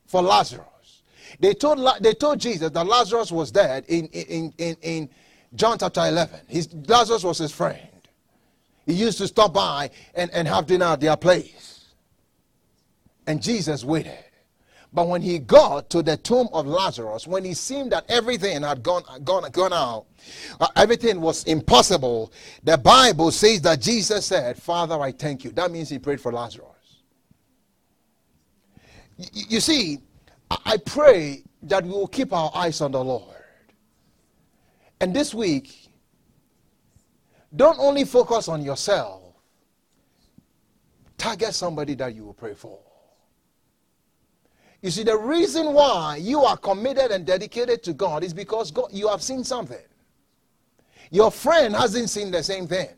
[0.05, 0.66] for Lazarus.
[1.39, 5.09] They told, they told Jesus that Lazarus was dead in, in, in, in
[5.55, 6.39] John chapter 11.
[6.47, 7.80] His, Lazarus was his friend.
[8.86, 11.93] He used to stop by and, and have dinner at their place.
[13.28, 14.18] And Jesus waited.
[14.94, 18.84] But when he got to the tomb of Lazarus, when he seemed that everything had
[18.84, 20.06] gone, gone, gone out,
[20.60, 22.34] uh, everything was impossible,
[22.64, 25.52] the Bible says that Jesus said, Father, I thank you.
[25.52, 26.68] That means he prayed for Lazarus.
[29.18, 30.00] Y- you see,
[30.66, 33.36] I pray that we will keep our eyes on the Lord.
[35.00, 35.89] And this week,
[37.56, 39.22] don't only focus on yourself,
[41.18, 42.80] target somebody that you will pray for.
[44.82, 48.90] You see, the reason why you are committed and dedicated to God is because God,
[48.92, 49.78] you have seen something.
[51.12, 52.90] Your friend hasn't seen the same thing.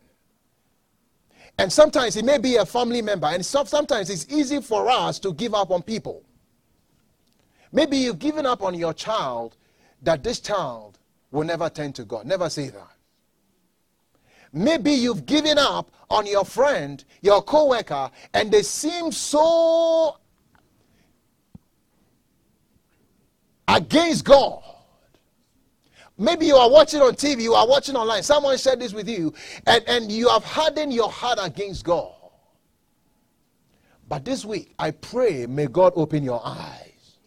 [1.57, 5.33] And sometimes it may be a family member, and sometimes it's easy for us to
[5.33, 6.23] give up on people.
[7.71, 9.57] Maybe you've given up on your child
[10.03, 10.99] that this child
[11.31, 12.25] will never turn to God.
[12.25, 12.95] Never say that.
[14.51, 20.17] Maybe you've given up on your friend, your co-worker, and they seem so
[23.67, 24.61] against God.
[26.17, 29.33] Maybe you are watching on TV, you are watching online, someone shared this with you,
[29.65, 32.13] and, and you have hardened your heart against God.
[34.07, 37.17] But this week, I pray, may God open your eyes.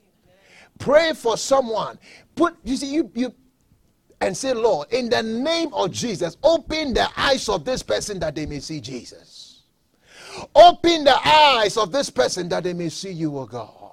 [0.78, 1.98] Pray for someone.
[2.34, 3.34] Put, you see, you, you,
[4.20, 8.34] and say, Lord, in the name of Jesus, open the eyes of this person that
[8.34, 9.64] they may see Jesus.
[10.54, 13.85] Open the eyes of this person that they may see you, O God.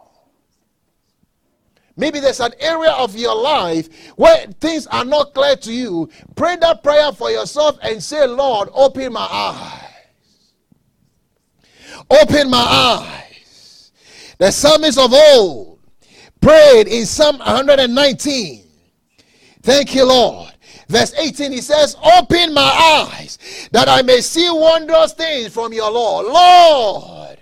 [1.96, 6.10] Maybe there's an area of your life where things are not clear to you.
[6.36, 9.80] Pray that prayer for yourself and say, Lord, open my eyes.
[12.10, 13.92] Open my eyes.
[14.40, 15.80] The psalmist of old
[16.42, 18.66] prayed in Psalm 119.
[19.62, 20.52] Thank you, Lord.
[20.90, 25.92] Verse 18, he says, Open my eyes that I may see wondrous things from your
[25.92, 26.26] Lord.
[26.26, 27.38] Lord,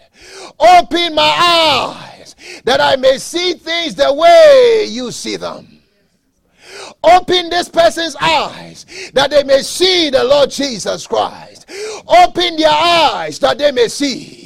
[0.59, 2.10] open my eyes
[2.63, 5.67] that I may see things the way you see them.
[7.03, 11.69] Open this person's eyes that they may see the Lord Jesus Christ.
[12.07, 14.40] Open their eyes that they may see.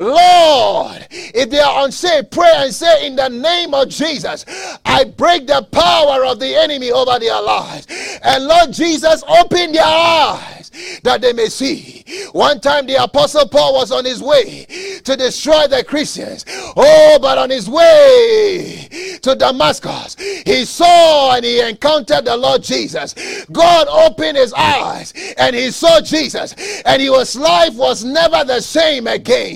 [0.00, 4.44] Lord, if they are unsaved, pray and say, In the name of Jesus,
[4.84, 7.86] I break the power of the enemy over their lives.
[8.22, 10.70] And Lord Jesus, open their eyes
[11.02, 12.04] that they may see.
[12.32, 14.66] One time the apostle Paul was on his way
[15.04, 16.44] to destroy the Christians.
[16.76, 18.88] Oh, but on his way
[19.22, 23.14] to Damascus, he saw and he encountered the Lord Jesus.
[23.52, 26.54] God opened his eyes and he saw Jesus,
[26.84, 29.51] and his life was never the same again.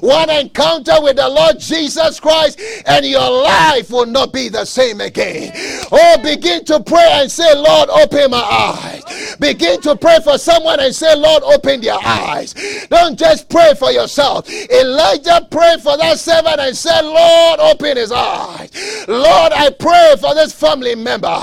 [0.00, 5.00] One encounter with the Lord Jesus Christ, and your life will not be the same
[5.00, 5.52] again.
[5.92, 9.36] Oh, begin to pray and say, Lord, open my eyes.
[9.36, 12.54] Begin to pray for someone and say, Lord, open their eyes.
[12.88, 14.48] Don't just pray for yourself.
[14.48, 18.70] Elijah prayed for that servant and said, Lord, open his eyes.
[19.08, 21.38] Lord, I pray for this family member.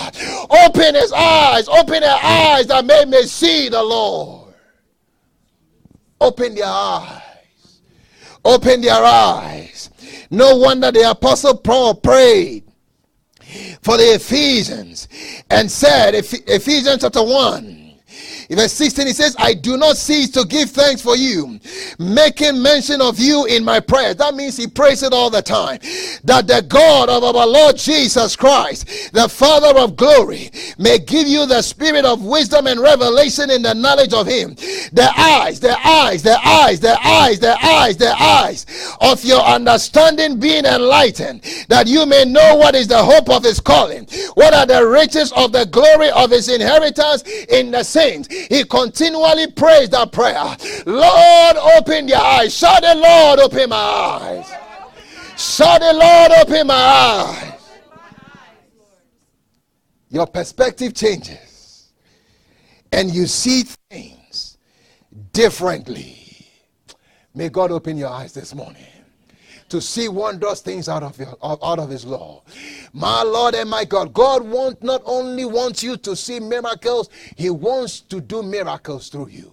[0.66, 4.54] Open his eyes, open their eyes that they may see the Lord.
[6.20, 7.31] Open their eyes.
[8.44, 9.90] Open their eyes.
[10.30, 12.64] No wonder the apostle Paul prayed
[13.82, 15.08] for the Ephesians
[15.50, 17.81] and said, Ephesians chapter 1
[18.52, 21.58] in verse 16, he says, I do not cease to give thanks for you,
[21.98, 24.18] making mention of you in my prayers.
[24.18, 25.80] That means he prays it all the time.
[26.26, 31.46] That the God of our Lord Jesus Christ, the Father of glory, may give you
[31.46, 34.56] the spirit of wisdom and revelation in the knowledge of him.
[34.92, 38.66] The eyes, the eyes, the eyes, the eyes, the eyes, the eyes
[39.00, 43.62] of your understanding being enlightened, that you may know what is the hope of his
[43.62, 48.64] calling, what are the riches of the glory of his inheritance in the saints he
[48.64, 50.56] continually prays that prayer.
[50.86, 52.56] Lord, open your eyes.
[52.56, 54.52] Shout the Lord, open my eyes.
[55.38, 57.54] Shout the Lord, open my eyes.
[60.10, 61.94] Your perspective changes
[62.92, 64.58] and you see things
[65.32, 66.48] differently.
[67.34, 68.91] May God open your eyes this morning
[69.72, 72.44] to see wondrous things out of your, out of his law.
[72.92, 77.50] My Lord and my God, God want not only wants you to see miracles, he
[77.50, 79.52] wants to do miracles through you.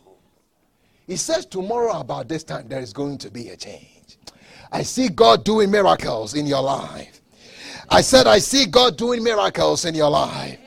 [1.07, 4.19] He says tomorrow about this time there is going to be a change.
[4.73, 7.21] I see God doing miracles in your life.
[7.89, 10.59] I said I see God doing miracles in your life.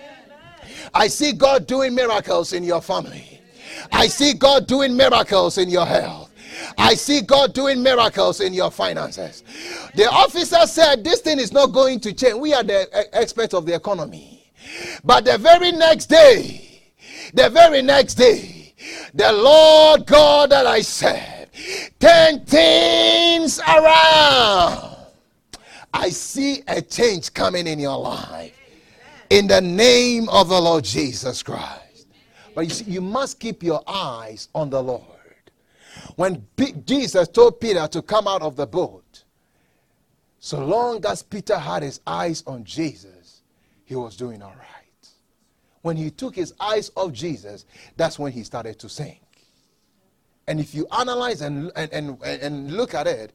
[0.94, 3.42] I see God doing miracles in your family.
[3.92, 6.31] I see God doing miracles in your health.
[6.78, 9.44] I see God doing miracles in your finances.
[9.96, 12.36] The officer said, This thing is not going to change.
[12.36, 14.52] We are the experts of the economy.
[15.04, 16.84] But the very next day,
[17.34, 18.74] the very next day,
[19.14, 21.50] the Lord God that I serve
[22.00, 24.98] turn things around.
[25.94, 28.58] I see a change coming in your life
[29.30, 32.08] in the name of the Lord Jesus Christ.
[32.56, 35.04] But you see, you must keep your eyes on the Lord.
[36.16, 36.46] When
[36.86, 39.24] Jesus told Peter to come out of the boat,
[40.40, 43.42] so long as Peter had his eyes on Jesus,
[43.86, 45.10] he was doing all right.
[45.82, 49.22] When he took his eyes off Jesus, that's when he started to sink.
[50.48, 53.34] And if you analyze and, and, and, and look at it,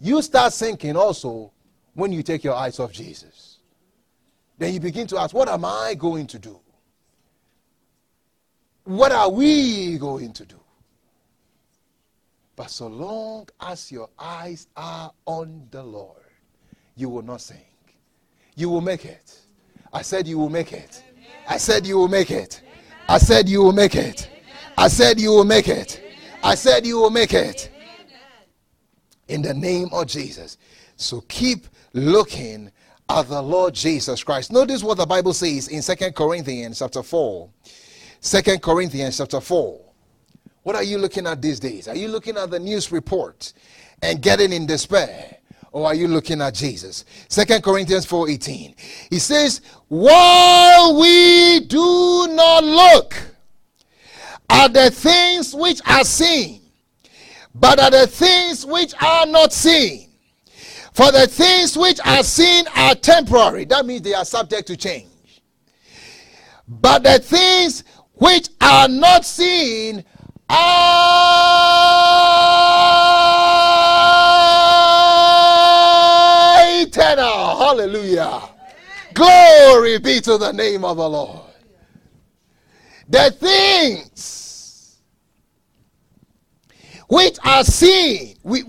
[0.00, 1.52] you start sinking also
[1.94, 3.58] when you take your eyes off Jesus.
[4.58, 6.60] Then you begin to ask, What am I going to do?
[8.84, 10.60] What are we going to do?
[12.56, 16.22] But so long as your eyes are on the Lord,
[16.96, 17.60] you will not sink.
[18.54, 19.38] You will make it.
[19.92, 21.02] I said you will make it.
[21.48, 22.62] I said you will make it.
[23.08, 24.30] I said you will make it.
[24.78, 26.02] I said you will make it.
[26.42, 27.70] I said you will make it.
[29.28, 30.56] In the name of Jesus.
[30.96, 32.70] So keep looking
[33.08, 34.50] at the Lord Jesus Christ.
[34.50, 37.50] Notice what the Bible says in Second Corinthians chapter 4.
[38.22, 39.85] 2 Corinthians chapter 4.
[40.66, 41.86] What are you looking at these days?
[41.86, 43.52] Are you looking at the news report
[44.02, 45.36] and getting in despair?
[45.70, 47.04] Or are you looking at Jesus?
[47.28, 48.74] Second Corinthians 4:18.
[49.08, 53.14] He says, "While we do not look
[54.50, 56.62] at the things which are seen,
[57.54, 60.10] but at the things which are not seen.
[60.92, 63.66] For the things which are seen are temporary.
[63.66, 65.06] That means they are subject to change.
[66.66, 70.04] But the things which are not seen
[77.86, 78.42] Hallelujah.
[79.14, 81.42] Glory be to the name of the Lord.
[83.08, 84.98] The things
[87.08, 88.64] which are seen, we,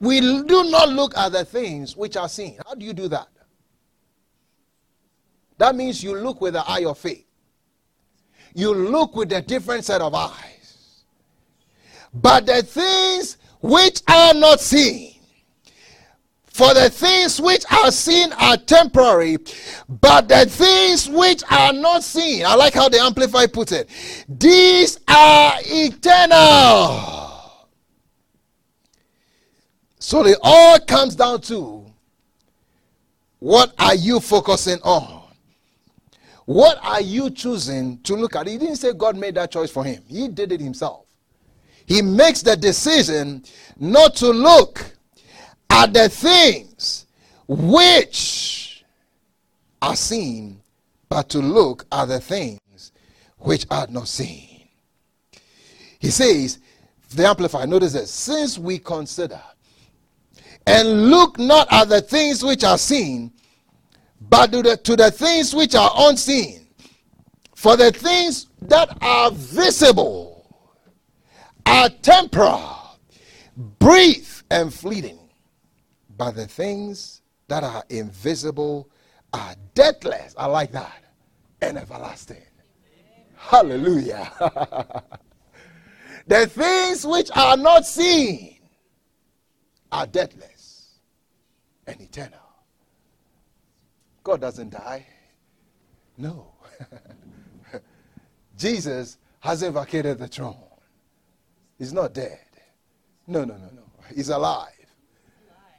[0.00, 2.58] we do not look at the things which are seen.
[2.66, 3.28] How do you do that?
[5.58, 7.24] That means you look with the eye of faith.
[8.54, 10.55] You look with a different set of eyes.
[12.22, 15.16] But the things which are not seen,
[16.46, 19.36] for the things which are seen are temporary,
[19.88, 23.90] but the things which are not seen, I like how the Amplified puts it,
[24.28, 27.12] these are eternal.
[29.98, 31.84] So it all comes down to
[33.40, 35.24] what are you focusing on?
[36.46, 38.46] What are you choosing to look at?
[38.46, 41.05] He didn't say God made that choice for him, he did it himself.
[41.86, 43.44] He makes the decision
[43.78, 44.84] not to look
[45.70, 47.06] at the things
[47.46, 48.84] which
[49.80, 50.60] are seen,
[51.08, 52.92] but to look at the things
[53.38, 54.68] which are not seen.
[55.98, 56.58] He says,
[57.14, 59.40] the Amplified, notice this, since we consider
[60.66, 63.32] and look not at the things which are seen,
[64.20, 66.66] but to the, to the things which are unseen.
[67.54, 70.35] For the things that are visible
[71.66, 72.98] are temporal,
[73.78, 75.18] brief, and fleeting.
[76.16, 78.88] But the things that are invisible
[79.32, 80.34] are deathless.
[80.38, 81.04] I like that.
[81.60, 82.42] And everlasting.
[83.36, 84.32] Hallelujah.
[86.26, 88.58] the things which are not seen
[89.92, 91.00] are deathless
[91.86, 92.40] and eternal.
[94.24, 95.06] God doesn't die.
[96.16, 96.52] No.
[98.56, 100.65] Jesus hasn't vacated the throne.
[101.78, 102.38] He's not dead.
[103.26, 103.82] No, no, no, no.
[104.14, 104.70] He's alive.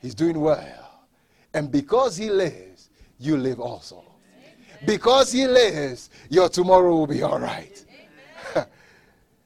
[0.02, 1.06] He's doing well.
[1.54, 2.90] And because he lives,
[3.20, 4.04] you live also.
[4.86, 7.84] Because he lives, your tomorrow will be all right.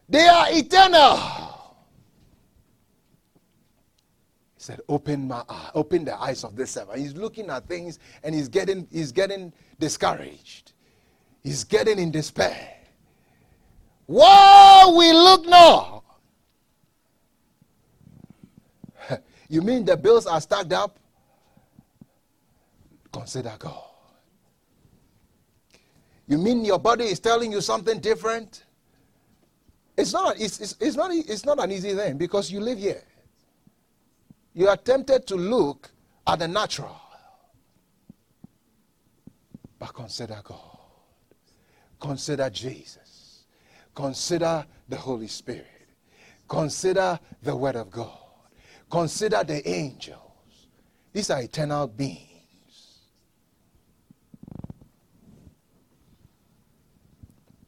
[0.10, 1.18] they are eternal.
[4.56, 7.00] He said, Open my eye, open the eyes of this servant.
[7.00, 10.74] He's looking at things and he's getting he's getting discouraged.
[11.44, 12.76] He's getting in despair.
[14.06, 16.01] Whoa, we look now.
[19.52, 20.98] You mean the bills are stacked up?
[23.12, 23.84] Consider God.
[26.28, 28.64] You mean your body is telling you something different?
[29.98, 33.04] It's not, it's, it's, it's, not, it's not an easy thing because you live here
[34.54, 35.90] you are tempted to look
[36.28, 37.00] at the natural.
[39.80, 40.78] But consider God.
[42.00, 43.44] Consider Jesus.
[43.96, 45.66] Consider the Holy Spirit.
[46.48, 48.18] Consider the Word of God.
[48.92, 50.18] Consider the angels.
[51.14, 52.28] These are eternal beings.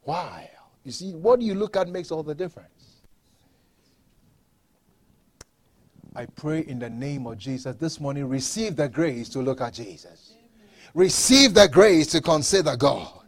[0.03, 0.49] Why?
[0.83, 2.69] You see, what you look at makes all the difference.
[6.15, 9.73] I pray in the name of Jesus this morning, receive the grace to look at
[9.73, 10.33] Jesus.
[10.93, 13.23] Receive the grace to consider God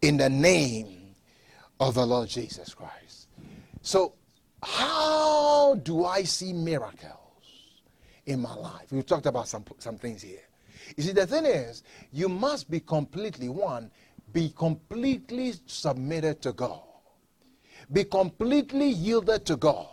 [0.00, 1.14] in the name
[1.78, 3.28] of the Lord Jesus Christ.
[3.82, 4.14] So,
[4.62, 7.82] how do I see miracles
[8.26, 8.92] in my life?
[8.92, 10.40] We've talked about some, some things here.
[10.96, 11.82] You see, the thing is,
[12.12, 13.90] you must be completely, one,
[14.32, 16.82] be completely submitted to God,
[17.92, 19.88] be completely yielded to God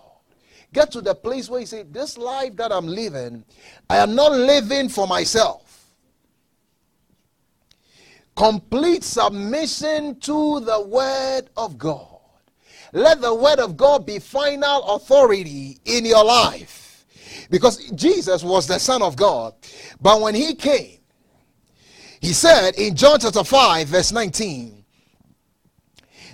[0.73, 3.43] get to the place where you say, This life that I'm living,
[3.89, 5.65] I am not living for myself.
[8.35, 12.08] Complete submission to the Word of God.
[12.93, 17.05] Let the Word of God be final authority in your life.
[17.49, 19.53] Because Jesus was the Son of God.
[20.01, 20.99] But when He came,
[22.21, 24.79] He said in John chapter 5, verse 19,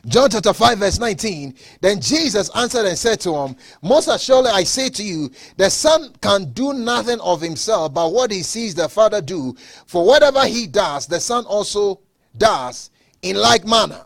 [0.08, 1.56] John chapter 5, verse 19.
[1.82, 6.14] Then Jesus answered and said to him, Most assuredly I say to you, the Son
[6.22, 9.56] can do nothing of himself but what he sees the Father do.
[9.88, 12.02] For whatever he does, the Son also
[12.38, 12.92] does
[13.24, 14.06] in like manner.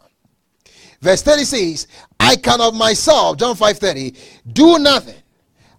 [1.02, 1.88] Verse 30 says,
[2.20, 4.16] I can of myself, John 5:30,
[4.52, 5.16] do nothing.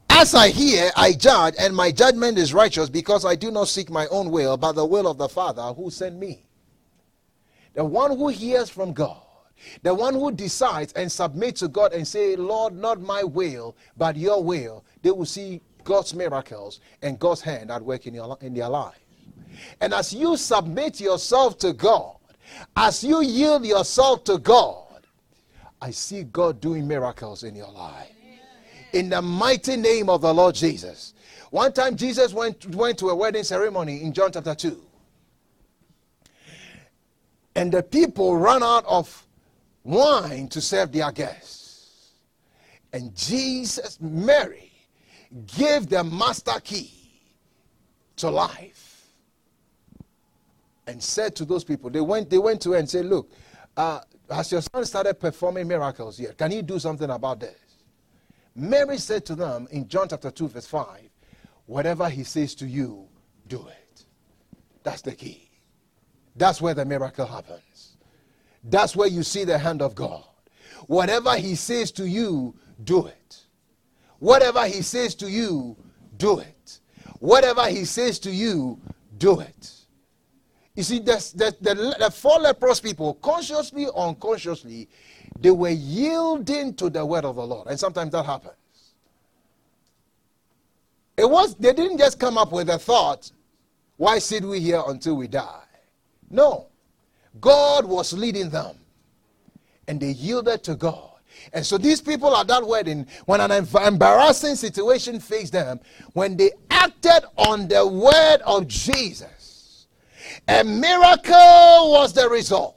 [0.08, 3.90] As I hear, I judge, and my judgment is righteous because I do not seek
[3.90, 6.44] my own will, but the will of the Father who sent me.
[7.74, 9.22] The one who hears from God
[9.82, 14.16] the one who decides and submits to God and say, Lord, not my will, but
[14.16, 18.54] your will, they will see God's miracles and God's hand at work in, your, in
[18.54, 18.98] their lives.
[19.80, 22.16] And as you submit yourself to God,
[22.76, 24.84] as you yield yourself to God,
[25.80, 28.12] I see God doing miracles in your life.
[28.92, 31.14] In the mighty name of the Lord Jesus.
[31.50, 34.82] One time Jesus went, went to a wedding ceremony in John chapter 2.
[37.56, 39.26] And the people ran out of
[39.84, 42.12] wine to serve their guests.
[42.92, 44.72] And Jesus, Mary,
[45.58, 46.92] gave the master key
[48.16, 49.06] to life
[50.86, 53.30] and said to those people, they went, they went to her and said, Look,
[53.76, 54.00] uh,
[54.30, 56.38] has your son started performing miracles yet?
[56.38, 57.58] Can he do something about this?
[58.54, 60.86] Mary said to them in John chapter 2, verse 5,
[61.66, 63.08] Whatever he says to you,
[63.46, 64.04] do it.
[64.82, 65.50] That's the key.
[66.36, 67.96] That's where the miracle happens.
[68.64, 70.24] That's where you see the hand of God.
[70.86, 72.54] Whatever He says to you,
[72.84, 73.40] do it.
[74.18, 75.76] Whatever He says to you,
[76.16, 76.80] do it.
[77.18, 78.80] Whatever He says to you,
[79.18, 79.72] do it.
[80.80, 84.88] You see, the, the, the, the four leprous people, consciously or unconsciously,
[85.38, 87.66] they were yielding to the word of the Lord.
[87.66, 88.54] And sometimes that happens.
[91.18, 93.30] It was, they didn't just come up with a thought,
[93.98, 95.64] why sit we here until we die?
[96.30, 96.68] No.
[97.42, 98.74] God was leading them.
[99.86, 101.10] And they yielded to God.
[101.52, 105.78] And so these people at that wedding, when an embarrassing situation faced them,
[106.14, 109.39] when they acted on the word of Jesus,
[110.50, 112.76] a miracle was the result.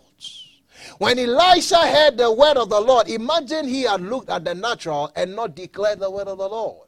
[1.00, 5.12] When Elisha heard the word of the Lord, imagine he had looked at the natural
[5.16, 6.88] and not declared the word of the Lord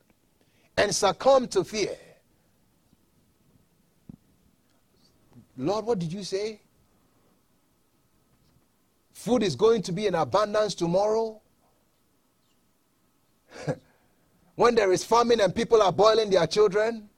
[0.78, 1.98] and succumbed to fear.
[5.58, 6.62] Lord, what did you say?
[9.14, 11.42] Food is going to be in abundance tomorrow.
[14.56, 17.10] when there is famine and people are boiling their children.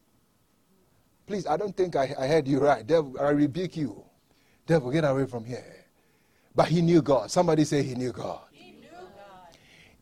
[1.28, 2.88] Please, I don't think I, I heard you right.
[2.88, 4.01] Devil, I rebuke you.
[4.65, 5.86] Devil, get away from here.
[6.55, 7.30] But he knew God.
[7.30, 8.39] Somebody say he knew God.
[8.51, 9.57] He knew God.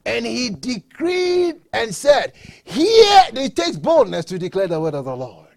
[0.05, 5.15] And he decreed and said, Hear, it takes boldness to declare the word of the
[5.15, 5.47] Lord.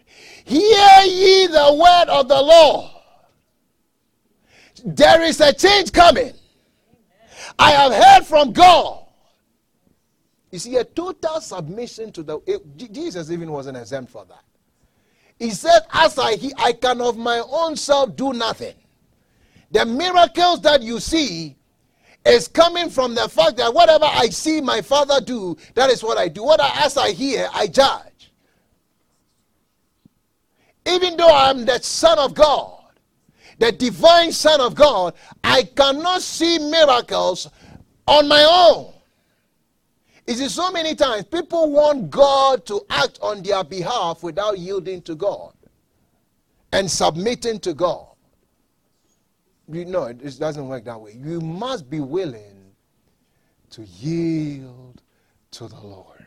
[0.44, 2.90] Hear ye the word of the Lord.
[4.84, 6.32] There is a change coming.
[7.58, 9.04] I have heard from God.
[10.50, 12.40] You see, a total submission to the.
[12.46, 14.44] It, Jesus even wasn't exempt for that.
[15.38, 18.74] He said, As I, he, I can of my own self do nothing.
[19.70, 21.56] The miracles that you see
[22.24, 26.18] is coming from the fact that whatever I see my father do, that is what
[26.18, 26.42] I do.
[26.42, 28.32] What I, as I hear, I judge.
[30.86, 32.84] Even though I'm the Son of God,
[33.58, 35.14] the divine Son of God,
[35.44, 37.48] I cannot see miracles
[38.06, 38.94] on my own.
[40.28, 45.00] You see, so many times people want God to act on their behalf without yielding
[45.02, 45.54] to God
[46.70, 48.08] and submitting to God.
[49.72, 51.16] You know, it doesn't work that way.
[51.18, 52.74] You must be willing
[53.70, 55.00] to yield
[55.52, 56.26] to the Lord.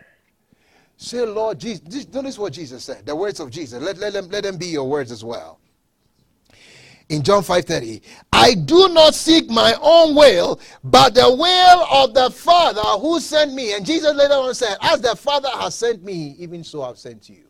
[0.97, 3.06] Say, Lord Jesus, notice what Jesus said.
[3.06, 3.84] The words of Jesus.
[3.84, 5.60] Let, let, them, let them be your words as well
[7.12, 8.01] in John 5:30,
[8.32, 13.53] I do not seek my own will, but the will of the Father who sent
[13.53, 13.74] me.
[13.74, 17.30] And Jesus later on said, As the Father has sent me, even so I've sent
[17.30, 17.43] you.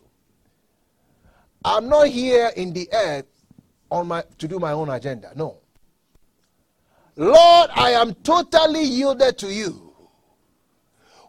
[1.64, 3.26] I'm not here in the earth
[3.88, 5.32] on my to do my own agenda.
[5.36, 5.58] No.
[7.14, 9.94] Lord, I am totally yielded to you.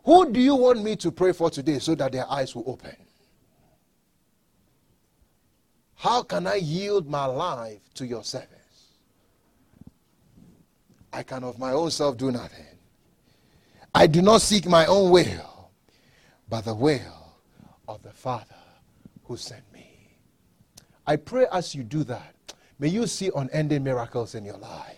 [0.06, 2.96] Who do you want me to pray for today so that their eyes will open?
[6.04, 8.50] How can I yield my life to your service?
[11.14, 12.78] I can of my own self do nothing.
[13.96, 15.72] I do not seek my own will,
[16.50, 17.38] but the will
[17.88, 18.44] of the Father
[19.24, 20.18] who sent me.
[21.08, 22.36] I pray as you do that,
[22.80, 24.98] may you see unending miracles in your life.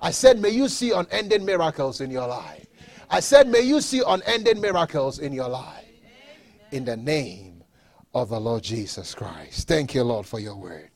[0.00, 2.64] I said, may you see unending miracles in your life.
[3.10, 5.84] I said, may you see unending miracles in your life.
[6.72, 7.57] In the name
[8.14, 9.68] of the Lord Jesus Christ.
[9.68, 10.90] Thank you, Lord, for your word.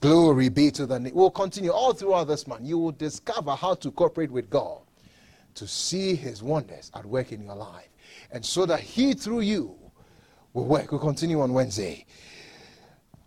[0.00, 1.14] Glory be to the name.
[1.14, 2.62] We'll continue all throughout this month.
[2.64, 4.82] You will discover how to cooperate with God
[5.54, 7.88] to see his wonders at work in your life.
[8.30, 9.74] And so that he through you
[10.52, 10.92] will work.
[10.92, 12.04] We'll continue on Wednesday.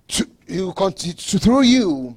[0.09, 2.15] To, you continue, to, through you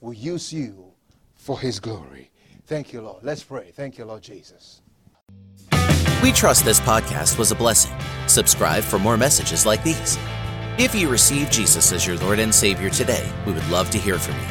[0.00, 0.92] will use you
[1.34, 2.30] for his glory.
[2.66, 3.22] Thank you, Lord.
[3.22, 3.72] Let's pray.
[3.74, 4.81] Thank you, Lord Jesus.
[6.22, 7.92] We trust this podcast was a blessing.
[8.28, 10.16] Subscribe for more messages like these.
[10.78, 14.20] If you receive Jesus as your Lord and Savior today, we would love to hear
[14.20, 14.46] from you.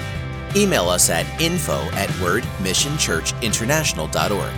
[0.63, 4.53] Email us at info at wordmissionchurchinternational.org.